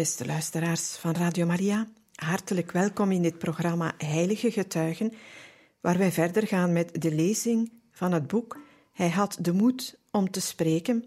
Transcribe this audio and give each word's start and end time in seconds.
Beste 0.00 0.26
luisteraars 0.26 0.96
van 0.96 1.14
Radio 1.14 1.46
Maria, 1.46 1.86
hartelijk 2.14 2.72
welkom 2.72 3.12
in 3.12 3.22
dit 3.22 3.38
programma 3.38 3.94
Heilige 3.98 4.50
Getuigen, 4.50 5.12
waar 5.80 5.98
wij 5.98 6.12
verder 6.12 6.46
gaan 6.46 6.72
met 6.72 7.02
de 7.02 7.14
lezing 7.14 7.72
van 7.92 8.12
het 8.12 8.26
boek 8.26 8.58
Hij 8.92 9.10
had 9.10 9.36
de 9.40 9.52
moed 9.52 9.98
om 10.10 10.30
te 10.30 10.40
spreken, 10.40 11.04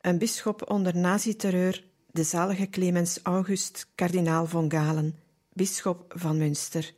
een 0.00 0.18
bisschop 0.18 0.70
onder 0.70 0.96
nazi-terreur, 0.96 1.84
de 2.10 2.22
zalige 2.22 2.68
Clemens 2.68 3.18
August, 3.22 3.86
kardinaal 3.94 4.46
von 4.46 4.70
Galen, 4.70 5.14
bisschop 5.52 6.14
van 6.16 6.38
Münster. 6.38 6.94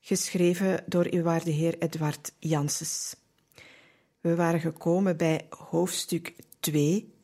Geschreven 0.00 0.84
door 0.86 1.06
uw 1.10 1.22
waarde 1.22 1.50
heer 1.50 1.78
Edward 1.78 2.32
Janssens. 2.38 3.16
We 4.20 4.34
waren 4.34 4.60
gekomen 4.60 5.16
bij 5.16 5.46
hoofdstuk 5.48 6.34
2 6.60 7.16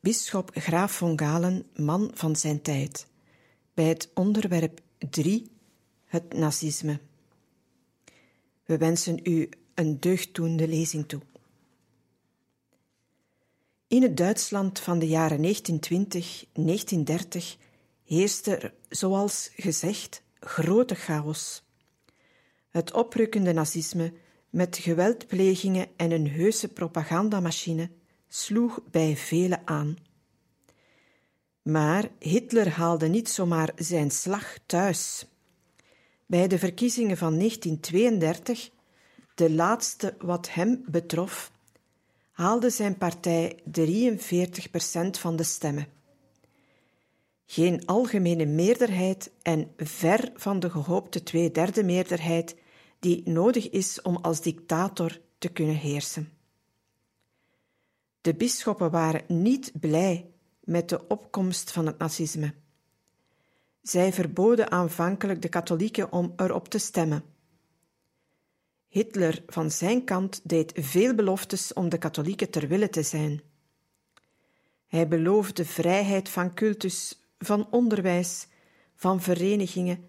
Bisschop 0.00 0.50
Graaf 0.54 0.92
von 0.92 1.18
Galen, 1.18 1.66
man 1.74 2.10
van 2.14 2.36
zijn 2.36 2.62
tijd. 2.62 3.06
Bij 3.74 3.84
het 3.84 4.10
onderwerp 4.14 4.80
3, 4.98 5.50
het 6.04 6.32
nazisme. 6.32 7.00
We 8.64 8.76
wensen 8.76 9.20
u 9.22 9.48
een 9.74 10.00
deugddoende 10.00 10.68
lezing 10.68 11.08
toe. 11.08 11.20
In 13.88 14.02
het 14.02 14.16
Duitsland 14.16 14.78
van 14.78 14.98
de 14.98 15.06
jaren 15.06 15.44
1920-1930 15.44 15.50
heerste 18.04 18.56
er, 18.56 18.74
zoals 18.88 19.50
gezegd, 19.56 20.22
grote 20.40 20.94
chaos. 20.94 21.62
Het 22.70 22.92
oprukkende 22.92 23.52
nazisme, 23.52 24.12
met 24.50 24.76
geweldplegingen 24.76 25.86
en 25.96 26.10
een 26.10 26.30
heuse 26.30 26.68
propagandamachine, 26.68 27.90
sloeg 28.28 28.80
bij 28.90 29.16
velen 29.16 29.62
aan. 29.64 29.96
Maar 31.62 32.08
Hitler 32.18 32.68
haalde 32.68 33.08
niet 33.08 33.28
zomaar 33.28 33.72
zijn 33.76 34.10
slag 34.10 34.58
thuis. 34.66 35.26
Bij 36.26 36.48
de 36.48 36.58
verkiezingen 36.58 37.16
van 37.16 37.38
1932, 37.38 38.70
de 39.34 39.50
laatste 39.50 40.14
wat 40.18 40.50
hem 40.50 40.84
betrof, 40.86 41.52
haalde 42.30 42.70
zijn 42.70 42.98
partij 42.98 43.58
43% 43.80 45.10
van 45.10 45.36
de 45.36 45.42
stemmen. 45.42 45.86
Geen 47.46 47.86
algemene 47.86 48.46
meerderheid 48.46 49.30
en 49.42 49.72
ver 49.76 50.32
van 50.34 50.60
de 50.60 50.70
gehoopte 50.70 51.22
tweederde 51.22 51.84
meerderheid 51.84 52.56
die 52.98 53.22
nodig 53.28 53.70
is 53.70 54.02
om 54.02 54.16
als 54.16 54.40
dictator 54.40 55.20
te 55.38 55.48
kunnen 55.48 55.76
heersen. 55.76 56.37
De 58.20 58.34
bisschoppen 58.34 58.90
waren 58.90 59.24
niet 59.26 59.72
blij 59.80 60.30
met 60.60 60.88
de 60.88 61.06
opkomst 61.06 61.70
van 61.70 61.86
het 61.86 61.98
nazisme. 61.98 62.54
Zij 63.82 64.12
verboden 64.12 64.70
aanvankelijk 64.70 65.42
de 65.42 65.48
katholieken 65.48 66.12
om 66.12 66.32
erop 66.36 66.68
te 66.68 66.78
stemmen. 66.78 67.24
Hitler 68.88 69.42
van 69.46 69.70
zijn 69.70 70.04
kant 70.04 70.40
deed 70.44 70.72
veel 70.74 71.14
beloftes 71.14 71.72
om 71.72 71.88
de 71.88 71.98
katholieken 71.98 72.50
ter 72.50 72.68
wille 72.68 72.88
te 72.88 73.02
zijn. 73.02 73.42
Hij 74.86 75.08
beloofde 75.08 75.64
vrijheid 75.64 76.28
van 76.28 76.54
cultus, 76.54 77.20
van 77.38 77.66
onderwijs, 77.70 78.46
van 78.94 79.20
verenigingen 79.20 80.08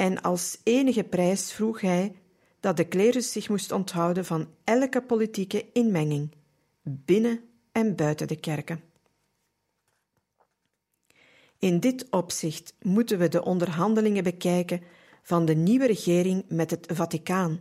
en 0.00 0.22
als 0.22 0.58
enige 0.62 1.04
prijs 1.04 1.52
vroeg 1.52 1.80
hij 1.80 2.14
dat 2.60 2.76
de 2.76 2.84
klerus 2.84 3.32
zich 3.32 3.48
moest 3.48 3.72
onthouden 3.72 4.24
van 4.24 4.48
elke 4.64 5.02
politieke 5.02 5.66
inmenging, 5.72 6.34
binnen 6.82 7.40
en 7.72 7.96
buiten 7.96 8.28
de 8.28 8.36
kerken. 8.36 8.82
In 11.58 11.80
dit 11.80 12.06
opzicht 12.10 12.74
moeten 12.82 13.18
we 13.18 13.28
de 13.28 13.44
onderhandelingen 13.44 14.24
bekijken 14.24 14.82
van 15.22 15.44
de 15.44 15.54
nieuwe 15.54 15.86
regering 15.86 16.44
met 16.48 16.70
het 16.70 16.86
Vaticaan. 16.92 17.60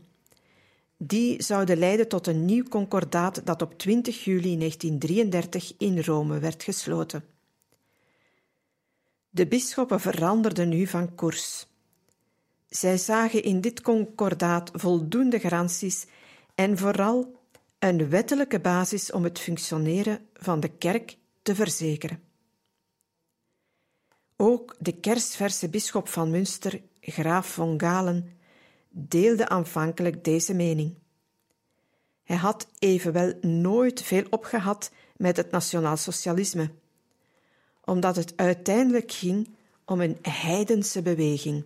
Die 0.97 1.43
zouden 1.43 1.77
leiden 1.77 2.07
tot 2.07 2.27
een 2.27 2.45
nieuw 2.45 2.63
concordaat 2.63 3.45
dat 3.45 3.61
op 3.61 3.77
20 3.77 4.23
juli 4.23 4.57
1933 4.57 5.73
in 5.77 5.99
Rome 5.99 6.39
werd 6.39 6.63
gesloten. 6.63 7.23
De 9.29 9.47
bisschoppen 9.47 9.99
veranderden 9.99 10.69
nu 10.69 10.87
van 10.87 11.15
koers. 11.15 11.67
Zij 12.69 12.97
zagen 12.97 13.43
in 13.43 13.61
dit 13.61 13.81
concordaat 13.81 14.71
voldoende 14.73 15.39
garanties 15.39 16.05
en 16.55 16.77
vooral 16.77 17.38
een 17.79 18.09
wettelijke 18.09 18.59
basis 18.59 19.11
om 19.11 19.23
het 19.23 19.39
functioneren 19.39 20.27
van 20.33 20.59
de 20.59 20.69
kerk 20.69 21.17
te 21.41 21.55
verzekeren. 21.55 22.21
Ook 24.35 24.75
de 24.79 24.99
kersverse 24.99 25.69
bisschop 25.69 26.07
van 26.07 26.29
Münster, 26.29 26.81
graaf 27.01 27.47
von 27.47 27.79
Galen, 27.79 28.37
deelde 28.89 29.49
aanvankelijk 29.49 30.23
deze 30.23 30.53
mening. 30.53 30.95
Hij 32.23 32.37
had 32.37 32.67
evenwel 32.79 33.33
nooit 33.41 34.01
veel 34.01 34.23
opgehad 34.29 34.91
met 35.17 35.37
het 35.37 35.51
nationaalsocialisme, 35.51 36.71
omdat 37.83 38.15
het 38.15 38.33
uiteindelijk 38.35 39.11
ging 39.11 39.49
om 39.85 40.01
een 40.01 40.17
heidense 40.21 41.01
beweging. 41.01 41.65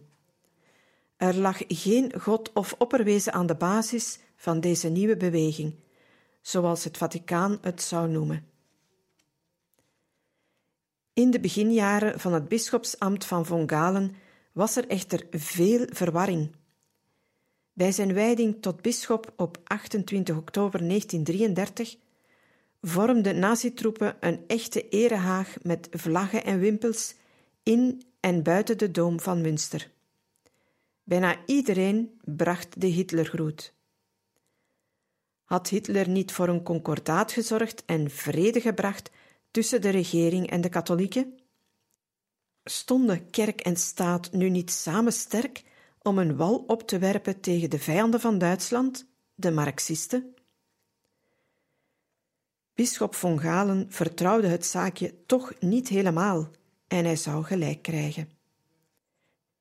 Er 1.17 1.35
lag 1.35 1.61
geen 1.67 2.13
God 2.19 2.53
of 2.53 2.75
opperwezen 2.77 3.33
aan 3.33 3.45
de 3.45 3.55
basis 3.55 4.19
van 4.35 4.59
deze 4.59 4.89
nieuwe 4.89 5.17
beweging, 5.17 5.75
zoals 6.43 6.83
het 6.83 6.97
Vaticaan 6.97 7.57
het 7.61 7.81
zou 7.81 8.09
noemen. 8.09 8.45
In 11.13 11.31
de 11.31 11.39
beginjaren 11.39 12.19
van 12.19 12.33
het 12.33 12.47
bisschopsambt 12.47 13.25
van 13.25 13.45
Von 13.45 13.69
Galen 13.69 14.15
was 14.51 14.75
er 14.75 14.87
echter 14.87 15.27
veel 15.31 15.85
verwarring. 15.89 16.55
Bij 17.73 17.91
zijn 17.91 18.13
wijding 18.13 18.61
tot 18.61 18.81
bisschop 18.81 19.33
op 19.35 19.57
28 19.63 20.37
oktober 20.37 20.87
1933 20.87 21.97
vormden 22.81 23.39
nazitroepen 23.39 24.15
een 24.19 24.43
echte 24.47 24.89
erehaag 24.89 25.55
met 25.61 25.87
vlaggen 25.91 26.43
en 26.43 26.59
wimpels 26.59 27.15
in 27.63 28.03
en 28.19 28.43
buiten 28.43 28.77
de 28.77 28.91
doom 28.91 29.19
van 29.19 29.41
Münster. 29.41 29.91
Bijna 31.03 31.37
iedereen 31.45 32.19
bracht 32.23 32.81
de 32.81 32.87
Hitlergroet. 32.87 33.73
Had 35.53 35.69
Hitler 35.69 36.09
niet 36.09 36.31
voor 36.31 36.47
een 36.47 36.63
concordaat 36.63 37.31
gezorgd 37.31 37.85
en 37.85 38.09
vrede 38.09 38.61
gebracht 38.61 39.11
tussen 39.51 39.81
de 39.81 39.89
regering 39.89 40.49
en 40.49 40.61
de 40.61 40.69
katholieken? 40.69 41.39
Stonden 42.63 43.29
kerk 43.29 43.61
en 43.61 43.75
staat 43.75 44.31
nu 44.31 44.49
niet 44.49 44.71
samen 44.71 45.13
sterk 45.13 45.63
om 46.01 46.17
een 46.17 46.35
wal 46.35 46.55
op 46.55 46.87
te 46.87 46.97
werpen 46.97 47.39
tegen 47.39 47.69
de 47.69 47.79
vijanden 47.79 48.19
van 48.19 48.37
Duitsland, 48.37 49.05
de 49.35 49.51
Marxisten? 49.51 50.35
Bisschop 52.73 53.15
von 53.15 53.39
Galen 53.39 53.85
vertrouwde 53.89 54.47
het 54.47 54.65
zaakje 54.65 55.25
toch 55.25 55.53
niet 55.59 55.87
helemaal 55.87 56.49
en 56.87 57.05
hij 57.05 57.15
zou 57.15 57.43
gelijk 57.43 57.81
krijgen. 57.81 58.29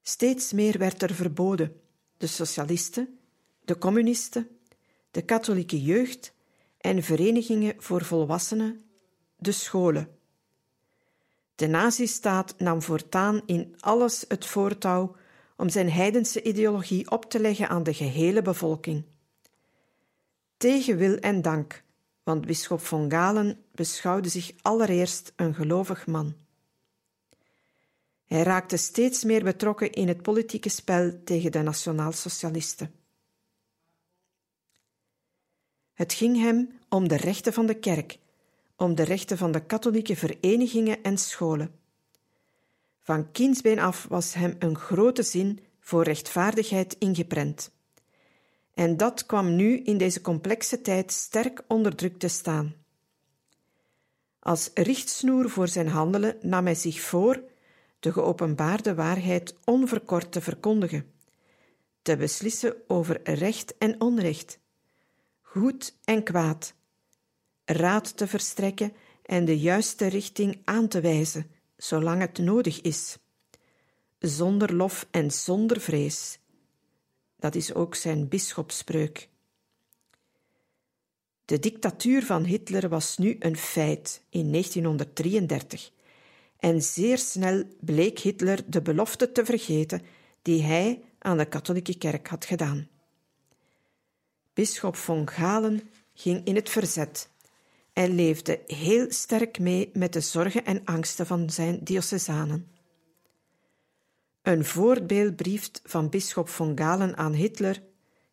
Steeds 0.03 0.53
meer 0.53 0.79
werd 0.79 1.03
er 1.03 1.15
verboden. 1.15 1.81
De 2.17 2.27
socialisten, 2.27 3.19
de 3.65 3.79
communisten, 3.79 4.49
de 5.13 5.23
katholieke 5.23 5.83
jeugd 5.83 6.35
en 6.79 7.03
verenigingen 7.03 7.75
voor 7.79 8.05
volwassenen 8.05 8.85
de 9.37 9.53
scholen. 9.53 10.17
De 11.55 11.67
nazistaat 11.67 12.55
nam 12.59 12.83
voortaan 12.83 13.43
in 13.47 13.75
alles 13.79 14.25
het 14.29 14.47
voortouw 14.47 15.17
om 15.57 15.69
zijn 15.69 15.91
heidense 15.91 16.43
ideologie 16.43 17.11
op 17.11 17.25
te 17.25 17.41
leggen 17.41 17.69
aan 17.69 17.83
de 17.83 17.95
gehele 17.95 18.43
bevolking. 18.43 19.05
Tegen 20.57 20.97
wil 20.97 21.17
en 21.17 21.43
dank, 21.43 21.83
want 22.23 22.47
bisschop 22.47 22.81
von 22.81 23.11
Galen 23.11 23.65
beschouwde 23.73 24.29
zich 24.29 24.53
allereerst 24.63 25.33
een 25.37 25.55
gelovig 25.55 26.07
man. 26.07 26.35
Hij 28.27 28.43
raakte 28.43 28.77
steeds 28.77 29.25
meer 29.25 29.45
betrokken 29.45 29.93
in 29.93 30.09
het 30.09 30.23
politieke 30.23 30.69
spel 30.69 31.21
tegen 31.25 31.53
de 31.53 31.63
nationaalsocialisten. 31.63 33.02
Het 36.03 36.13
ging 36.13 36.37
hem 36.37 36.79
om 36.89 37.09
de 37.09 37.17
rechten 37.17 37.53
van 37.53 37.67
de 37.67 37.75
kerk, 37.75 38.19
om 38.77 38.95
de 38.95 39.03
rechten 39.03 39.39
van 39.39 39.53
de 39.53 39.67
katholieke 39.67 40.17
verenigingen 40.17 41.03
en 41.03 41.19
scholen. 41.19 41.75
Van 43.03 43.33
kindsbeen 43.33 43.79
af 43.79 44.07
was 44.09 44.35
hem 44.35 44.57
een 44.59 44.77
grote 44.77 45.23
zin 45.23 45.61
voor 45.81 46.03
rechtvaardigheid 46.03 46.97
ingeprent. 46.99 47.71
En 48.75 48.97
dat 48.97 49.27
kwam 49.27 49.57
nu 49.57 49.79
in 49.79 49.99
deze 49.99 50.21
complexe 50.21 50.81
tijd 50.81 51.13
sterk 51.13 51.65
onder 51.69 51.95
druk 51.95 52.19
te 52.19 52.29
staan. 52.29 52.75
Als 54.39 54.71
richtsnoer 54.75 55.51
voor 55.51 55.69
zijn 55.69 55.89
handelen 55.89 56.37
nam 56.41 56.65
hij 56.65 56.75
zich 56.75 57.01
voor 57.01 57.43
de 57.99 58.13
geopenbaarde 58.13 58.95
waarheid 58.95 59.55
onverkort 59.65 60.33
te 60.33 60.41
verkondigen, 60.41 61.13
te 62.03 62.17
beslissen 62.17 62.75
over 62.87 63.21
recht 63.23 63.79
en 63.79 64.01
onrecht, 64.01 64.61
goed 65.53 65.97
en 66.05 66.23
kwaad, 66.23 66.75
raad 67.65 68.17
te 68.17 68.27
verstrekken 68.27 68.93
en 69.23 69.45
de 69.45 69.59
juiste 69.59 70.07
richting 70.07 70.61
aan 70.65 70.89
te 70.89 71.01
wijzen, 71.01 71.51
zolang 71.77 72.21
het 72.21 72.39
nodig 72.39 72.81
is, 72.81 73.19
zonder 74.19 74.75
lof 74.75 75.07
en 75.11 75.31
zonder 75.31 75.81
vrees. 75.81 76.39
Dat 77.37 77.55
is 77.55 77.75
ook 77.75 77.95
zijn 77.95 78.29
bisschopspreuk. 78.29 79.29
De 81.45 81.59
dictatuur 81.59 82.25
van 82.25 82.45
Hitler 82.45 82.89
was 82.89 83.19
nu 83.19 83.37
een 83.39 83.57
feit 83.57 84.23
in 84.29 84.51
1933 84.51 85.93
en 86.59 86.83
zeer 86.83 87.19
snel 87.19 87.65
bleek 87.81 88.19
Hitler 88.19 88.63
de 88.67 88.83
belofte 88.83 89.33
te 89.33 89.45
vergeten 89.45 90.03
die 90.43 90.63
hij 90.63 91.03
aan 91.19 91.39
de 91.39 91.45
katholieke 91.45 91.99
kerk 91.99 92.29
had 92.29 92.45
gedaan. 92.45 92.91
Bisschop 94.55 94.97
von 94.97 95.29
Galen 95.29 95.91
ging 96.15 96.47
in 96.47 96.55
het 96.55 96.69
verzet 96.69 97.31
en 97.93 98.15
leefde 98.15 98.61
heel 98.67 99.13
sterk 99.13 99.59
mee 99.59 99.91
met 99.93 100.13
de 100.13 100.21
zorgen 100.21 100.65
en 100.65 100.85
angsten 100.85 101.27
van 101.27 101.51
zijn 101.51 101.79
diocesanen. 101.83 102.71
Een 104.43 104.65
voorbeeldbrief 104.65 105.71
van 105.85 106.09
bisschop 106.09 106.49
von 106.49 106.79
Galen 106.79 107.17
aan 107.17 107.33
Hitler, 107.33 107.83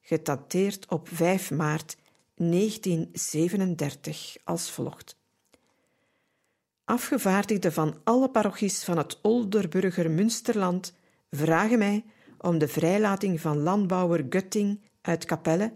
gedateerd 0.02 0.90
op 0.90 1.10
5 1.12 1.52
maart 1.52 1.98
1937, 2.36 4.38
als 4.44 4.72
volgt. 4.72 5.18
Afgevaardigden 6.86 7.74
van 7.74 7.98
alle 8.04 8.30
parochies 8.30 8.84
van 8.84 8.98
het 8.98 9.20
Olderburger 9.22 10.12
Münsterland 10.12 10.94
vragen 11.32 11.78
mij 11.78 12.06
om 12.38 12.58
de 12.58 12.68
vrijlating 12.68 13.42
van 13.42 13.58
landbouwer 13.58 14.26
Gutting 14.30 14.82
uit 15.02 15.26
Capelle 15.26 15.74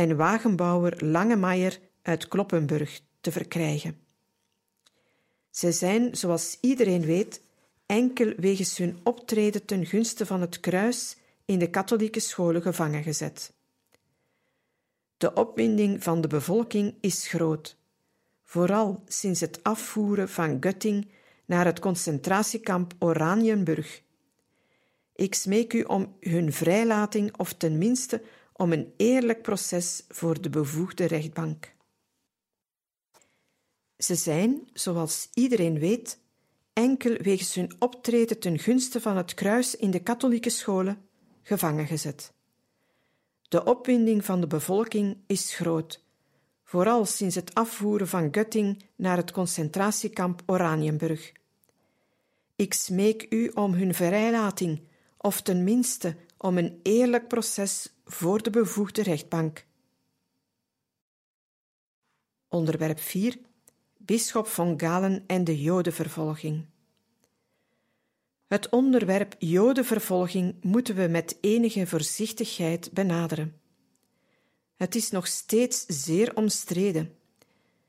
en 0.00 0.16
wagenbouwer 0.16 1.04
Langemaier 1.04 1.78
uit 2.02 2.28
Kloppenburg 2.28 3.00
te 3.20 3.32
verkrijgen. 3.32 3.98
Zij 5.50 5.72
zijn, 5.72 6.16
zoals 6.16 6.58
iedereen 6.60 7.04
weet, 7.04 7.42
enkel 7.86 8.32
wegens 8.36 8.76
hun 8.76 8.98
optreden 9.02 9.64
ten 9.64 9.86
gunste 9.86 10.26
van 10.26 10.40
het 10.40 10.60
kruis 10.60 11.16
in 11.44 11.58
de 11.58 11.70
katholieke 11.70 12.20
scholen 12.20 12.62
gevangen 12.62 13.02
gezet. 13.02 13.52
De 15.16 15.34
opwinding 15.34 16.02
van 16.02 16.20
de 16.20 16.28
bevolking 16.28 16.94
is 17.00 17.28
groot, 17.28 17.76
vooral 18.44 19.02
sinds 19.06 19.40
het 19.40 19.62
afvoeren 19.62 20.28
van 20.28 20.56
Gutting 20.60 21.10
naar 21.44 21.64
het 21.64 21.78
concentratiekamp 21.78 22.94
Oranienburg. 22.98 24.02
Ik 25.14 25.34
smeek 25.34 25.72
u 25.72 25.82
om 25.82 26.16
hun 26.20 26.52
vrijlating 26.52 27.36
of 27.36 27.52
tenminste 27.52 28.22
om 28.60 28.72
een 28.72 28.92
eerlijk 28.96 29.42
proces 29.42 30.04
voor 30.08 30.40
de 30.40 30.50
bevoegde 30.50 31.04
rechtbank. 31.04 31.74
Ze 33.96 34.14
zijn, 34.14 34.68
zoals 34.72 35.28
iedereen 35.34 35.78
weet, 35.78 36.18
enkel 36.72 37.16
wegens 37.16 37.54
hun 37.54 37.72
optreden 37.78 38.38
ten 38.38 38.58
gunste 38.58 39.00
van 39.00 39.16
het 39.16 39.34
kruis 39.34 39.76
in 39.76 39.90
de 39.90 40.02
katholieke 40.02 40.50
scholen 40.50 41.08
gevangen 41.42 41.86
gezet. 41.86 42.32
De 43.48 43.64
opwinding 43.64 44.24
van 44.24 44.40
de 44.40 44.46
bevolking 44.46 45.16
is 45.26 45.54
groot, 45.54 46.04
vooral 46.64 47.04
sinds 47.04 47.34
het 47.34 47.54
afvoeren 47.54 48.08
van 48.08 48.28
Gutting 48.32 48.82
naar 48.96 49.16
het 49.16 49.30
concentratiekamp 49.30 50.42
Oranienburg. 50.46 51.32
Ik 52.56 52.74
smeek 52.74 53.26
u 53.30 53.48
om 53.48 53.72
hun 53.72 53.94
vrijlating, 53.94 54.80
of 55.16 55.40
tenminste 55.40 56.16
om 56.36 56.58
een 56.58 56.80
eerlijk 56.82 57.28
proces 57.28 57.88
voor 58.10 58.42
de 58.42 58.50
bevoegde 58.50 59.02
rechtbank. 59.02 59.66
Onderwerp 62.48 63.00
4 63.00 63.38
Bisschop 63.96 64.46
van 64.46 64.80
Galen 64.80 65.24
en 65.26 65.44
de 65.44 65.62
Jodenvervolging. 65.62 66.66
Het 68.46 68.68
onderwerp 68.68 69.34
Jodenvervolging 69.38 70.54
moeten 70.62 70.94
we 70.94 71.08
met 71.08 71.38
enige 71.40 71.86
voorzichtigheid 71.86 72.92
benaderen. 72.92 73.60
Het 74.76 74.94
is 74.94 75.10
nog 75.10 75.26
steeds 75.26 75.84
zeer 75.86 76.36
omstreden. 76.36 77.14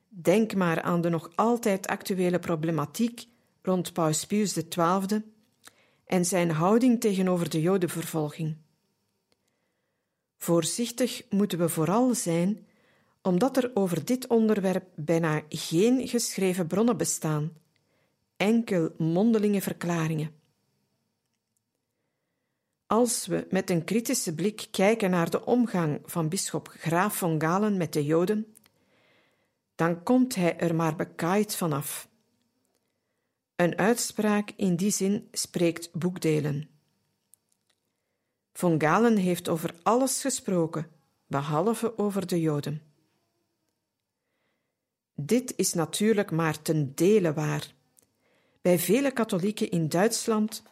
Denk 0.09 0.55
maar 0.55 0.81
aan 0.81 1.01
de 1.01 1.09
nog 1.09 1.31
altijd 1.35 1.87
actuele 1.87 2.39
problematiek 2.39 3.27
rond 3.61 3.93
Paus 3.93 4.25
Pius 4.25 4.53
XII 4.53 5.23
en 6.05 6.25
zijn 6.25 6.51
houding 6.51 6.99
tegenover 6.99 7.49
de 7.49 7.61
Jodenvervolging. 7.61 8.55
Voorzichtig 10.43 11.23
moeten 11.29 11.59
we 11.59 11.69
vooral 11.69 12.15
zijn, 12.15 12.67
omdat 13.21 13.57
er 13.57 13.71
over 13.73 14.05
dit 14.05 14.27
onderwerp 14.27 14.87
bijna 14.95 15.41
geen 15.49 16.07
geschreven 16.07 16.67
bronnen 16.67 16.97
bestaan, 16.97 17.53
enkel 18.37 18.93
mondelinge 18.97 19.61
verklaringen. 19.61 20.35
Als 22.85 23.25
we 23.25 23.47
met 23.49 23.69
een 23.69 23.83
kritische 23.83 24.35
blik 24.35 24.67
kijken 24.71 25.09
naar 25.09 25.29
de 25.29 25.45
omgang 25.45 25.99
van 26.05 26.29
bisschop 26.29 26.67
Graaf 26.67 27.17
van 27.17 27.41
Galen 27.41 27.77
met 27.77 27.93
de 27.93 28.05
Joden, 28.05 28.55
dan 29.75 30.03
komt 30.03 30.35
hij 30.35 30.57
er 30.57 30.75
maar 30.75 30.95
bekaaid 30.95 31.55
vanaf. 31.55 32.09
Een 33.55 33.77
uitspraak 33.77 34.51
in 34.55 34.75
die 34.75 34.91
zin 34.91 35.27
spreekt 35.31 35.91
boekdelen. 35.93 36.70
Von 38.53 38.81
Galen 38.81 39.17
heeft 39.17 39.49
over 39.49 39.75
alles 39.83 40.21
gesproken, 40.21 40.87
behalve 41.27 41.97
over 41.97 42.27
de 42.27 42.39
Joden. 42.41 42.81
Dit 45.15 45.53
is 45.55 45.73
natuurlijk 45.73 46.31
maar 46.31 46.61
ten 46.61 46.95
dele 46.95 47.33
waar. 47.33 47.73
Bij 48.61 48.79
vele 48.79 49.11
katholieken 49.11 49.69
in 49.69 49.89
Duitsland, 49.89 50.63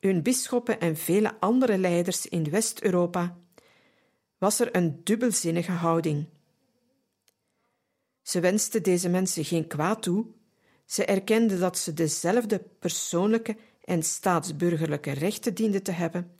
hun 0.00 0.22
bisschoppen 0.22 0.80
en 0.80 0.96
vele 0.96 1.40
andere 1.40 1.78
leiders 1.78 2.26
in 2.26 2.50
West-Europa 2.50 3.36
was 4.38 4.60
er 4.60 4.76
een 4.76 5.00
dubbelzinnige 5.04 5.72
houding. 5.72 6.26
Ze 8.22 8.40
wensten 8.40 8.82
deze 8.82 9.08
mensen 9.08 9.44
geen 9.44 9.66
kwaad 9.66 10.02
toe, 10.02 10.26
ze 10.84 11.04
erkenden 11.04 11.60
dat 11.60 11.78
ze 11.78 11.94
dezelfde 11.94 12.58
persoonlijke 12.78 13.56
en 13.84 14.02
staatsburgerlijke 14.02 15.10
rechten 15.10 15.54
dienden 15.54 15.82
te 15.82 15.92
hebben, 15.92 16.37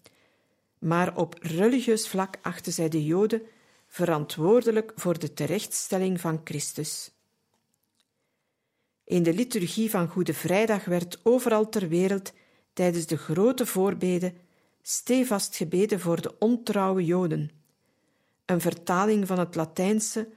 maar 0.78 1.16
op 1.16 1.35
religieus 1.40 2.08
vlak 2.08 2.38
achten 2.42 2.73
zij 2.73 2.88
de 2.88 3.04
Joden 3.04 3.42
verantwoordelijk 3.87 4.92
voor 4.94 5.18
de 5.18 5.32
terechtstelling 5.32 6.20
van 6.20 6.40
Christus. 6.44 7.11
In 9.04 9.23
de 9.23 9.35
liturgie 9.35 9.90
van 9.90 10.08
Goede 10.08 10.35
Vrijdag 10.35 10.85
werd 10.85 11.20
overal 11.23 11.68
ter 11.68 11.88
wereld 11.88 12.32
tijdens 12.73 13.06
de 13.06 13.16
grote 13.16 13.66
voorbeden 13.66 14.37
stevast 14.82 15.56
gebeden 15.56 16.00
voor 16.00 16.20
de 16.20 16.38
ontrouwe 16.38 17.04
Joden, 17.04 17.50
een 18.44 18.61
vertaling 18.61 19.26
van 19.26 19.38
het 19.38 19.54
Latijnse 19.54 20.28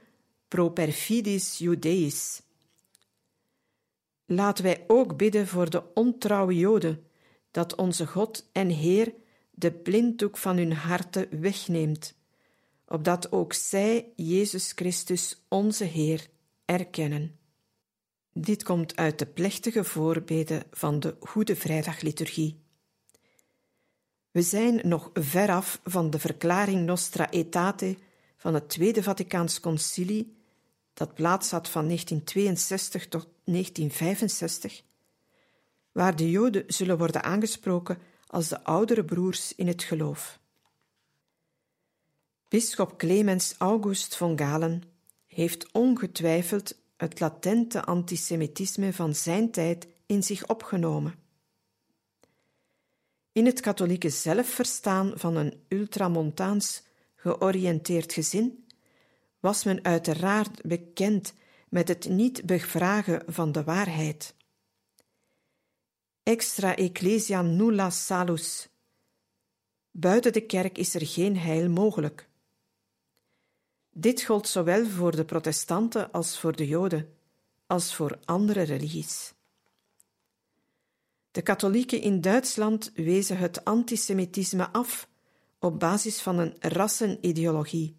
pro 0.48 0.68
perfidis 0.68 1.58
Judeis. 1.58 2.42
Laten 4.24 4.64
wij 4.64 4.84
ook 4.86 5.16
bidden 5.16 5.46
voor 5.46 5.70
de 5.70 5.94
ontrouwe 5.94 6.56
Joden, 6.56 7.06
dat 7.50 7.74
onze 7.74 8.06
God 8.06 8.48
en 8.52 8.68
Heer 8.68 9.14
de 9.54 9.72
blinddoek 9.72 10.38
van 10.38 10.56
hun 10.56 10.72
harten 10.72 11.40
wegneemt, 11.40 12.14
opdat 12.86 13.32
ook 13.32 13.52
zij 13.52 14.12
Jezus 14.16 14.72
Christus, 14.74 15.44
onze 15.48 15.84
Heer, 15.84 16.28
erkennen. 16.64 17.38
Dit 18.32 18.62
komt 18.62 18.96
uit 18.96 19.18
de 19.18 19.26
plechtige 19.26 19.84
voorbeden 19.84 20.62
van 20.70 21.00
de 21.00 21.16
Goede 21.20 21.56
Vrijdagliturgie. 21.56 22.60
We 24.30 24.42
zijn 24.42 24.88
nog 24.88 25.10
veraf 25.14 25.80
van 25.84 26.10
de 26.10 26.18
verklaring 26.18 26.86
Nostra 26.86 27.30
Aetate 27.30 27.96
van 28.36 28.54
het 28.54 28.68
Tweede 28.68 29.02
Vaticaans 29.02 29.60
Concilie, 29.60 30.36
dat 30.94 31.14
plaats 31.14 31.50
had 31.50 31.68
van 31.68 31.84
1962 31.84 33.08
tot 33.08 33.28
1965, 33.44 34.82
waar 35.92 36.16
de 36.16 36.30
Joden 36.30 36.64
zullen 36.66 36.98
worden 36.98 37.22
aangesproken 37.22 37.98
als 38.32 38.48
de 38.48 38.64
oudere 38.64 39.04
broers 39.04 39.54
in 39.54 39.66
het 39.66 39.82
geloof. 39.82 40.40
Bisschop 42.48 42.98
Clemens 42.98 43.54
August 43.58 44.16
von 44.16 44.38
Galen 44.38 44.82
heeft 45.26 45.72
ongetwijfeld 45.72 46.74
het 46.96 47.20
latente 47.20 47.84
antisemitisme 47.84 48.92
van 48.92 49.14
zijn 49.14 49.50
tijd 49.50 49.88
in 50.06 50.22
zich 50.22 50.46
opgenomen. 50.46 51.14
In 53.32 53.46
het 53.46 53.60
katholieke 53.60 54.10
zelfverstaan 54.10 55.12
van 55.14 55.36
een 55.36 55.64
ultramontaans 55.68 56.82
georiënteerd 57.14 58.12
gezin 58.12 58.66
was 59.40 59.64
men 59.64 59.84
uiteraard 59.84 60.62
bekend 60.62 61.34
met 61.68 61.88
het 61.88 62.08
niet 62.08 62.46
bevragen 62.46 63.22
van 63.26 63.52
de 63.52 63.64
waarheid. 63.64 64.34
Extra 66.24 66.76
ecclesia 66.76 67.42
nulla 67.42 67.90
salus. 67.90 68.68
Buiten 69.90 70.32
de 70.32 70.40
kerk 70.40 70.78
is 70.78 70.94
er 70.94 71.06
geen 71.06 71.36
heil 71.36 71.68
mogelijk. 71.70 72.28
Dit 73.90 74.22
gold 74.22 74.48
zowel 74.48 74.86
voor 74.86 75.16
de 75.16 75.24
protestanten 75.24 76.12
als 76.12 76.38
voor 76.38 76.56
de 76.56 76.66
Joden, 76.66 77.16
als 77.66 77.94
voor 77.94 78.18
andere 78.24 78.62
religies. 78.62 79.34
De 81.30 81.42
katholieken 81.42 82.00
in 82.00 82.20
Duitsland 82.20 82.92
wezen 82.94 83.36
het 83.36 83.64
antisemitisme 83.64 84.68
af 84.68 85.08
op 85.58 85.78
basis 85.80 86.20
van 86.20 86.38
een 86.38 86.54
rassenideologie. 86.58 87.96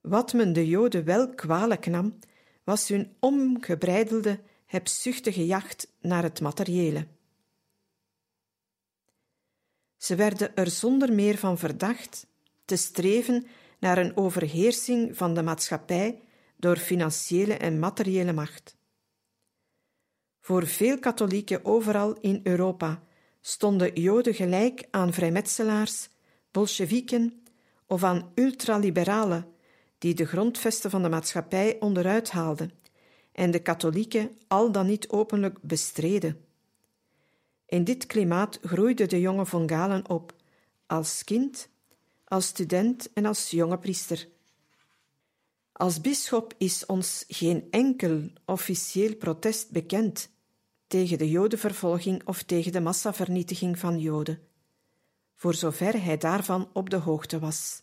Wat 0.00 0.32
men 0.32 0.52
de 0.52 0.66
Joden 0.66 1.04
wel 1.04 1.34
kwalijk 1.34 1.86
nam, 1.86 2.18
was 2.64 2.88
hun 2.88 3.16
ongebreidelde, 3.20 4.40
hebzuchtige 4.68 5.46
jacht 5.46 5.92
naar 6.00 6.22
het 6.22 6.40
materiële. 6.40 7.06
Ze 9.96 10.14
werden 10.14 10.56
er 10.56 10.70
zonder 10.70 11.12
meer 11.12 11.38
van 11.38 11.58
verdacht 11.58 12.26
te 12.64 12.76
streven 12.76 13.46
naar 13.78 13.98
een 13.98 14.16
overheersing 14.16 15.16
van 15.16 15.34
de 15.34 15.42
maatschappij 15.42 16.22
door 16.56 16.76
financiële 16.76 17.54
en 17.54 17.78
materiële 17.78 18.32
macht. 18.32 18.76
Voor 20.40 20.66
veel 20.66 20.98
katholieken 20.98 21.64
overal 21.64 22.12
in 22.12 22.40
Europa 22.42 23.02
stonden 23.40 24.00
Joden 24.00 24.34
gelijk 24.34 24.86
aan 24.90 25.12
vrijmetselaars, 25.12 26.08
bolsjewieken 26.50 27.42
of 27.86 28.04
aan 28.04 28.32
ultraliberalen 28.34 29.52
die 29.98 30.14
de 30.14 30.26
grondvesten 30.26 30.90
van 30.90 31.02
de 31.02 31.08
maatschappij 31.08 31.76
onderuit 31.80 32.30
haalden 32.30 32.77
en 33.38 33.50
de 33.50 33.58
katholieken 33.58 34.30
al 34.48 34.72
dan 34.72 34.86
niet 34.86 35.08
openlijk 35.08 35.62
bestreden. 35.62 36.44
In 37.66 37.84
dit 37.84 38.06
klimaat 38.06 38.58
groeide 38.62 39.06
de 39.06 39.20
jonge 39.20 39.46
von 39.46 39.68
Galen 39.68 40.08
op, 40.08 40.34
als 40.86 41.24
kind, 41.24 41.68
als 42.24 42.46
student 42.46 43.12
en 43.12 43.26
als 43.26 43.50
jonge 43.50 43.78
priester. 43.78 44.28
Als 45.72 46.00
bisschop 46.00 46.54
is 46.56 46.86
ons 46.86 47.24
geen 47.28 47.66
enkel 47.70 48.30
officieel 48.44 49.16
protest 49.16 49.70
bekend 49.70 50.30
tegen 50.86 51.18
de 51.18 51.30
Jodenvervolging 51.30 52.26
of 52.26 52.42
tegen 52.42 52.72
de 52.72 52.80
massavernietiging 52.80 53.78
van 53.78 53.98
Joden, 53.98 54.38
voor 55.34 55.54
zover 55.54 56.02
hij 56.02 56.16
daarvan 56.16 56.70
op 56.72 56.90
de 56.90 56.96
hoogte 56.96 57.38
was. 57.38 57.82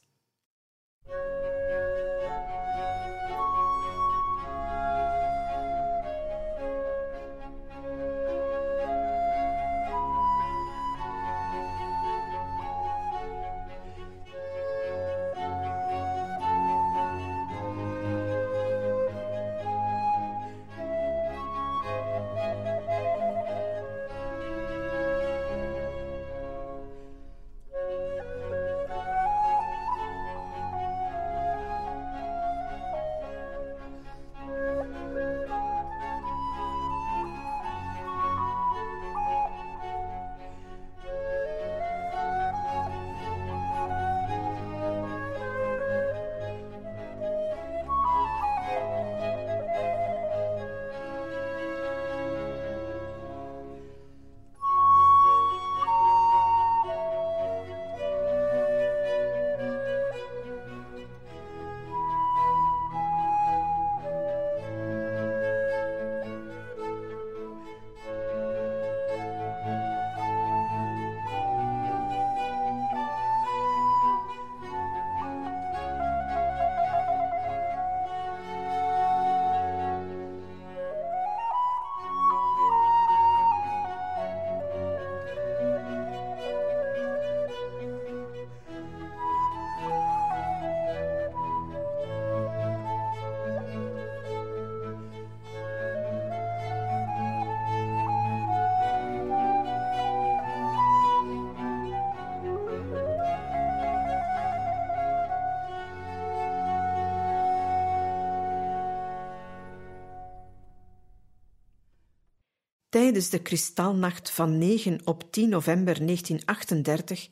Tijdens 113.06 113.30
de 113.30 113.42
kristalnacht 113.42 114.32
van 114.32 114.58
9 114.58 115.00
op 115.04 115.32
10 115.32 115.50
november 115.50 116.06
1938, 116.06 117.30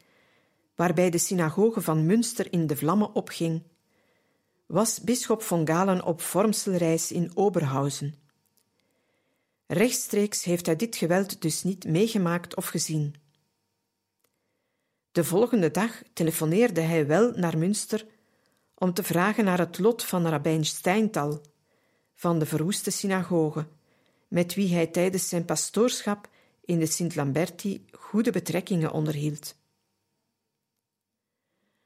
waarbij 0.76 1.10
de 1.10 1.18
synagoge 1.18 1.82
van 1.82 2.06
Münster 2.06 2.52
in 2.52 2.68
de 2.68 2.76
vlammen 2.76 3.16
opging, 3.16 3.64
was 4.66 5.02
bisschop 5.02 5.42
von 5.42 5.68
Galen 5.68 6.06
op 6.06 6.22
vormselreis 6.22 7.12
in 7.12 7.32
Oberhausen. 7.34 8.16
Rechtstreeks 9.68 10.44
heeft 10.44 10.66
hij 10.66 10.76
dit 10.76 10.96
geweld 10.96 11.42
dus 11.42 11.64
niet 11.64 11.86
meegemaakt 11.86 12.56
of 12.56 12.68
gezien. 12.68 13.16
De 15.12 15.24
volgende 15.24 15.72
dag 15.72 16.02
telefoneerde 16.14 16.82
hij 16.82 17.08
wel 17.08 17.32
naar 17.32 17.58
Münster 17.58 18.06
om 18.76 18.94
te 18.94 19.04
vragen 19.04 19.46
naar 19.46 19.60
het 19.60 19.80
lot 19.80 20.04
van 20.04 20.28
rabbijn 20.28 20.66
Steintal, 20.66 21.42
van 22.14 22.40
de 22.40 22.46
verwoeste 22.46 22.92
synagoge, 22.92 23.68
met 24.34 24.54
wie 24.54 24.74
hij 24.74 24.88
tijdens 24.88 25.30
zijn 25.30 25.46
pastoorschap 25.46 26.30
in 26.66 26.80
de 26.80 26.86
Sint-Lamberti 26.86 27.86
goede 27.92 28.32
betrekkingen 28.32 28.92
onderhield. 28.92 29.56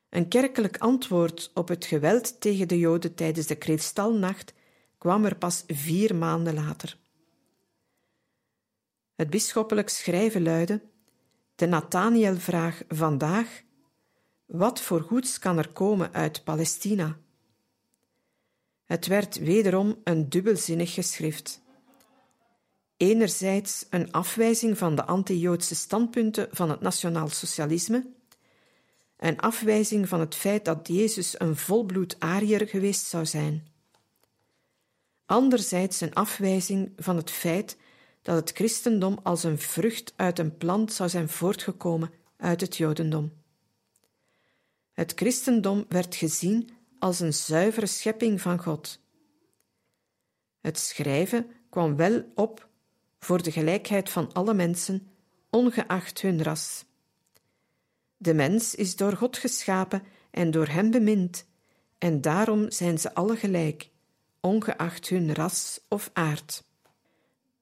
Een 0.10 0.28
kerkelijk 0.28 0.78
antwoord 0.78 1.52
op 1.54 1.68
het 1.68 1.86
geweld 1.86 2.42
tegen 2.42 2.68
de 2.68 2.80
Joden 2.80 3.16
tijdens 3.16 3.48
de 3.48 3.56
kristalnacht 3.56 4.54
kwam 4.98 5.26
er 5.26 5.36
pas 5.36 5.64
vier 5.68 6.16
maanden 6.16 6.54
later. 6.54 6.98
Het 9.16 9.30
bisschoppelijk 9.30 9.90
schrijven 9.90 10.44
luidde: 10.44 10.82
De 11.56 11.66
Nathaniel-vraag 11.66 12.82
vandaag: 12.88 13.64
Wat 14.46 14.82
voor 14.82 15.02
goeds 15.02 15.40
kan 15.40 15.58
er 15.58 15.72
komen 15.72 16.14
uit 16.14 16.44
Palestina? 16.44 17.18
Het 18.86 19.08
werd 19.08 19.38
wederom 19.38 20.02
een 20.04 20.30
dubbelzinnig 20.30 20.94
geschrift 20.94 21.66
enerzijds 22.98 23.86
een 23.90 24.12
afwijzing 24.12 24.78
van 24.78 24.96
de 24.96 25.06
anti-Joodse 25.06 25.76
standpunten 25.76 26.48
van 26.52 26.70
het 26.70 26.82
nationaal 26.82 27.30
socialisme, 27.30 28.06
een 29.18 29.40
afwijzing 29.40 30.08
van 30.08 30.20
het 30.20 30.36
feit 30.36 30.66
dat 30.66 30.88
Jezus 30.88 31.40
een 31.40 31.56
volbloed 31.56 32.16
Ariër 32.20 32.68
geweest 32.68 33.06
zou 33.06 33.26
zijn. 33.26 33.68
Anderzijds 35.26 36.02
een 36.02 36.14
afwijzing 36.14 36.92
van 36.98 37.16
het 37.16 37.32
feit 37.32 37.78
dat 38.22 38.36
het 38.36 38.52
christendom 38.52 39.20
als 39.24 39.44
een 39.44 39.58
vrucht 39.60 40.14
uit 40.16 40.40
een 40.40 40.58
plant 40.58 40.94
zou 40.94 41.10
zijn 41.10 41.30
voortgekomen 41.30 42.12
uit 42.38 42.62
het 42.62 42.78
Jodendom. 42.78 43.34
Het 44.94 45.12
christendom 45.16 45.86
werd 45.90 46.16
gezien 46.16 46.70
als 47.00 47.20
een 47.20 47.34
zuivere 47.34 47.86
schepping 47.86 48.42
van 48.42 48.60
God. 48.60 49.00
Het 50.62 50.80
schrijven 50.80 51.52
kwam 51.70 51.96
wel 51.96 52.32
op 52.36 52.68
voor 53.20 53.42
de 53.42 53.52
gelijkheid 53.52 54.10
van 54.10 54.34
alle 54.34 54.54
mensen, 54.54 55.08
ongeacht 55.50 56.22
hun 56.22 56.44
ras. 56.44 56.86
De 58.18 58.34
mens 58.34 58.76
is 58.76 58.96
door 58.96 59.14
God 59.14 59.38
geschapen 59.38 60.04
en 60.32 60.52
door 60.52 60.68
Hem 60.68 60.92
bemind, 60.92 61.46
en 61.98 62.22
daarom 62.22 62.72
zijn 62.72 63.00
ze 63.00 63.14
alle 63.14 63.36
gelijk, 63.36 63.90
ongeacht 64.40 65.08
hun 65.08 65.34
ras 65.34 65.80
of 65.88 66.10
aard. 66.14 66.64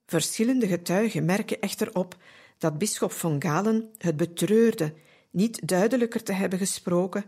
Verschillende 0.06 0.66
getuigen 0.66 1.24
merken 1.24 1.60
echter 1.60 1.94
op 1.94 2.16
dat 2.58 2.78
bisschop 2.78 3.12
van 3.12 3.42
Galen 3.42 3.90
het 3.98 4.16
betreurde 4.16 4.94
niet 5.30 5.68
duidelijker 5.68 6.22
te 6.22 6.32
hebben 6.32 6.58
gesproken 6.58 7.24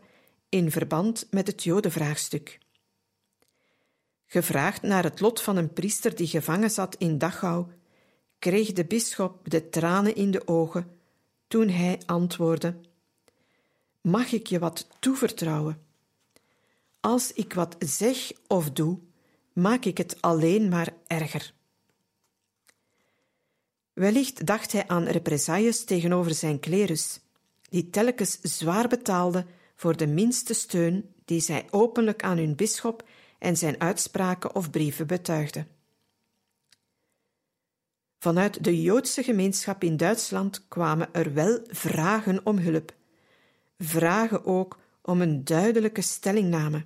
in 0.49 0.71
verband 0.71 1.27
met 1.31 1.47
het 1.47 1.63
Jodenvraagstuk. 1.63 2.59
Gevraagd 4.27 4.83
naar 4.83 5.03
het 5.03 5.21
lot 5.21 5.43
van 5.43 5.57
een 5.57 5.73
priester 5.73 6.17
die 6.17 6.27
gevangen 6.27 6.71
zat 6.71 6.95
in 6.95 7.19
Dachau, 7.19 7.67
kreeg 8.39 8.73
de 8.73 8.85
bisschop 8.85 9.51
de 9.51 9.69
tranen 9.69 10.15
in 10.15 10.31
de 10.31 10.49
ogen 10.49 10.91
toen 11.49 11.69
hij 11.69 12.01
antwoordde: 12.07 12.75
Mag 14.01 14.33
ik 14.33 14.47
je 14.47 14.59
wat 14.59 14.89
toevertrouwen? 14.99 15.83
Als 17.01 17.33
ik 17.33 17.53
wat 17.53 17.77
zeg 17.79 18.33
of 18.47 18.71
doe, 18.71 18.99
maak 19.53 19.85
ik 19.85 19.99
het 19.99 20.17
alleen 20.21 20.69
maar 20.69 20.95
erger. 21.07 21.55
Wellicht 23.93 24.47
dacht 24.47 24.73
hij 24.73 24.89
aan 24.89 25.05
represailles 25.05 25.85
tegenover 25.85 26.35
zijn 26.35 26.61
klerus, 26.61 27.21
die 27.69 27.91
telkens 27.91 28.39
zwaar 28.41 28.89
betaalde 28.89 29.47
voor 29.75 29.97
de 29.97 30.07
minste 30.07 30.55
steun 30.55 31.15
die 31.25 31.41
zij 31.41 31.67
openlijk 31.71 32.23
aan 32.23 32.37
hun 32.37 32.57
bisschop 32.57 33.09
en 33.39 33.57
zijn 33.57 33.81
uitspraken 33.81 34.55
of 34.55 34.71
brieven 34.71 35.07
betuigden. 35.07 35.78
Vanuit 38.19 38.65
de 38.65 38.83
Joodse 38.83 39.23
gemeenschap 39.23 39.83
in 39.83 39.97
Duitsland 39.97 40.69
kwamen 40.69 41.09
er 41.13 41.35
wel 41.35 41.61
vragen 41.67 42.47
om 42.47 42.59
hulp, 42.59 42.95
vragen 43.79 44.45
ook 44.45 44.79
om 45.03 45.21
een 45.21 45.45
duidelijke 45.45 46.03
stellingname. 46.03 46.85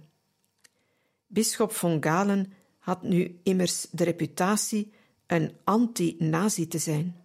Bisschop 1.26 1.72
von 1.72 2.02
Galen 2.02 2.52
had 2.78 3.02
nu 3.02 3.40
immers 3.42 3.86
de 3.90 4.04
reputatie 4.04 4.92
een 5.26 5.56
anti-nazi 5.64 6.68
te 6.68 6.78
zijn. 6.78 7.16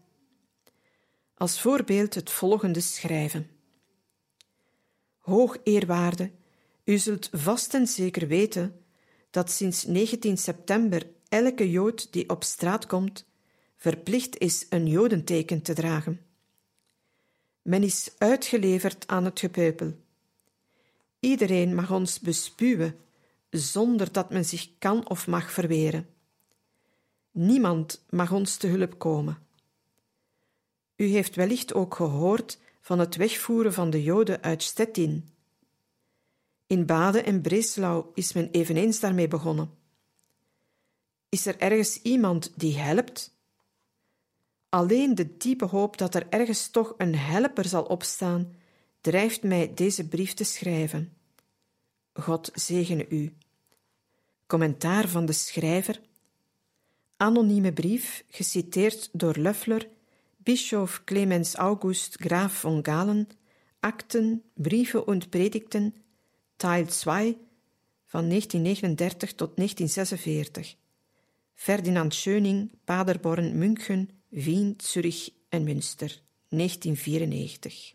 Als 1.33 1.61
voorbeeld 1.61 2.13
het 2.13 2.29
volgende 2.29 2.79
schrijven. 2.79 3.49
Hoogeerwaarde, 5.17 6.31
u 6.83 6.97
zult 6.97 7.29
vast 7.31 7.73
en 7.73 7.87
zeker 7.87 8.27
weten 8.27 8.81
dat 9.29 9.51
sinds 9.51 9.85
19 9.85 10.37
september 10.37 11.07
elke 11.29 11.71
Jood 11.71 12.07
die 12.11 12.29
op 12.29 12.43
straat 12.43 12.85
komt, 12.85 13.25
verplicht 13.77 14.37
is 14.37 14.65
een 14.69 14.87
Jodenteken 14.87 15.61
te 15.61 15.73
dragen. 15.73 16.21
Men 17.61 17.83
is 17.83 18.11
uitgeleverd 18.17 19.07
aan 19.07 19.25
het 19.25 19.39
gepeupel. 19.39 19.93
Iedereen 21.19 21.75
mag 21.75 21.91
ons 21.91 22.19
bespuwen, 22.19 22.99
zonder 23.49 24.11
dat 24.11 24.29
men 24.29 24.45
zich 24.45 24.69
kan 24.79 25.09
of 25.09 25.27
mag 25.27 25.51
verweren. 25.51 26.07
Niemand 27.31 28.03
mag 28.09 28.31
ons 28.31 28.57
te 28.57 28.67
hulp 28.67 28.99
komen. 28.99 29.37
U 30.95 31.05
heeft 31.05 31.35
wellicht 31.35 31.73
ook 31.73 31.95
gehoord 31.95 32.59
van 32.81 32.99
het 32.99 33.15
wegvoeren 33.15 33.73
van 33.73 33.89
de 33.89 34.03
Joden 34.03 34.41
uit 34.41 34.63
Stettin. 34.63 35.29
In 36.67 36.85
Baden 36.85 37.25
en 37.25 37.41
Breslau 37.41 38.05
is 38.13 38.33
men 38.33 38.49
eveneens 38.51 38.99
daarmee 38.99 39.27
begonnen. 39.27 39.71
Is 41.29 41.45
er 41.45 41.57
ergens 41.57 42.01
iemand 42.01 42.51
die 42.55 42.77
helpt? 42.77 43.36
Alleen 44.77 45.15
de 45.15 45.37
diepe 45.37 45.65
hoop 45.65 45.97
dat 45.97 46.15
er 46.15 46.29
ergens 46.29 46.69
toch 46.69 46.93
een 46.97 47.15
helper 47.15 47.65
zal 47.65 47.83
opstaan, 47.83 48.53
drijft 49.01 49.43
mij 49.43 49.73
deze 49.73 50.07
brief 50.07 50.33
te 50.33 50.43
schrijven. 50.43 51.13
God 52.13 52.51
zegene 52.53 53.09
u. 53.09 53.33
Commentaar 54.47 55.07
van 55.07 55.25
de 55.25 55.31
schrijver. 55.31 56.01
Anonieme 57.15 57.73
brief, 57.73 58.23
geciteerd 58.29 59.09
door 59.11 59.37
Löffler, 59.37 59.87
Bischof 60.37 61.03
Clemens 61.03 61.55
August 61.55 62.15
Graaf 62.19 62.53
von 62.53 62.85
Galen, 62.85 63.27
Akten, 63.79 64.43
Brieven 64.53 65.07
und 65.07 65.29
Predigten, 65.29 65.95
Teil 66.55 66.87
2 66.87 67.37
van 68.05 68.29
1939 68.29 69.33
tot 69.33 69.55
1946. 69.55 70.77
Ferdinand 71.53 72.13
Schöning, 72.13 72.71
Paderborn, 72.83 73.57
München, 73.57 74.16
Wien, 74.27 74.73
Zurich 74.77 75.29
en 75.49 75.63
Münster, 75.63 76.21
1994. 76.49 77.93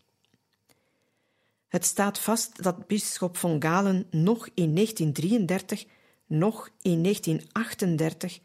Het 1.69 1.85
staat 1.85 2.19
vast 2.19 2.63
dat 2.63 2.87
bisschop 2.87 3.37
von 3.37 3.63
Galen 3.63 4.07
nog 4.11 4.49
in 4.55 4.75
1933, 4.75 5.85
nog 6.27 6.71
in 6.83 7.03
1938, 7.03 8.41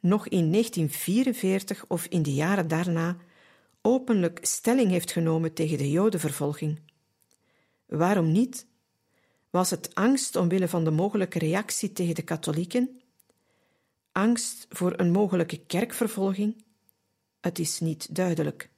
nog 0.00 0.28
in 0.28 0.52
1944 0.52 1.84
of 1.88 2.06
in 2.06 2.22
de 2.22 2.34
jaren 2.34 2.68
daarna 2.68 3.16
openlijk 3.82 4.38
stelling 4.42 4.90
heeft 4.90 5.12
genomen 5.12 5.52
tegen 5.52 5.78
de 5.78 5.90
Jodenvervolging. 5.90 6.80
Waarom 7.86 8.32
niet? 8.32 8.66
Was 9.50 9.70
het 9.70 9.94
angst 9.94 10.36
omwille 10.36 10.68
van 10.68 10.84
de 10.84 10.90
mogelijke 10.90 11.38
reactie 11.38 11.92
tegen 11.92 12.14
de 12.14 12.22
katholieken? 12.22 13.00
Angst 14.12 14.66
voor 14.68 14.92
een 14.96 15.10
mogelijke 15.10 15.58
kerkvervolging? 15.66 16.64
Het 17.42 17.58
is 17.58 17.80
niet 17.80 18.14
duidelijk. 18.14 18.68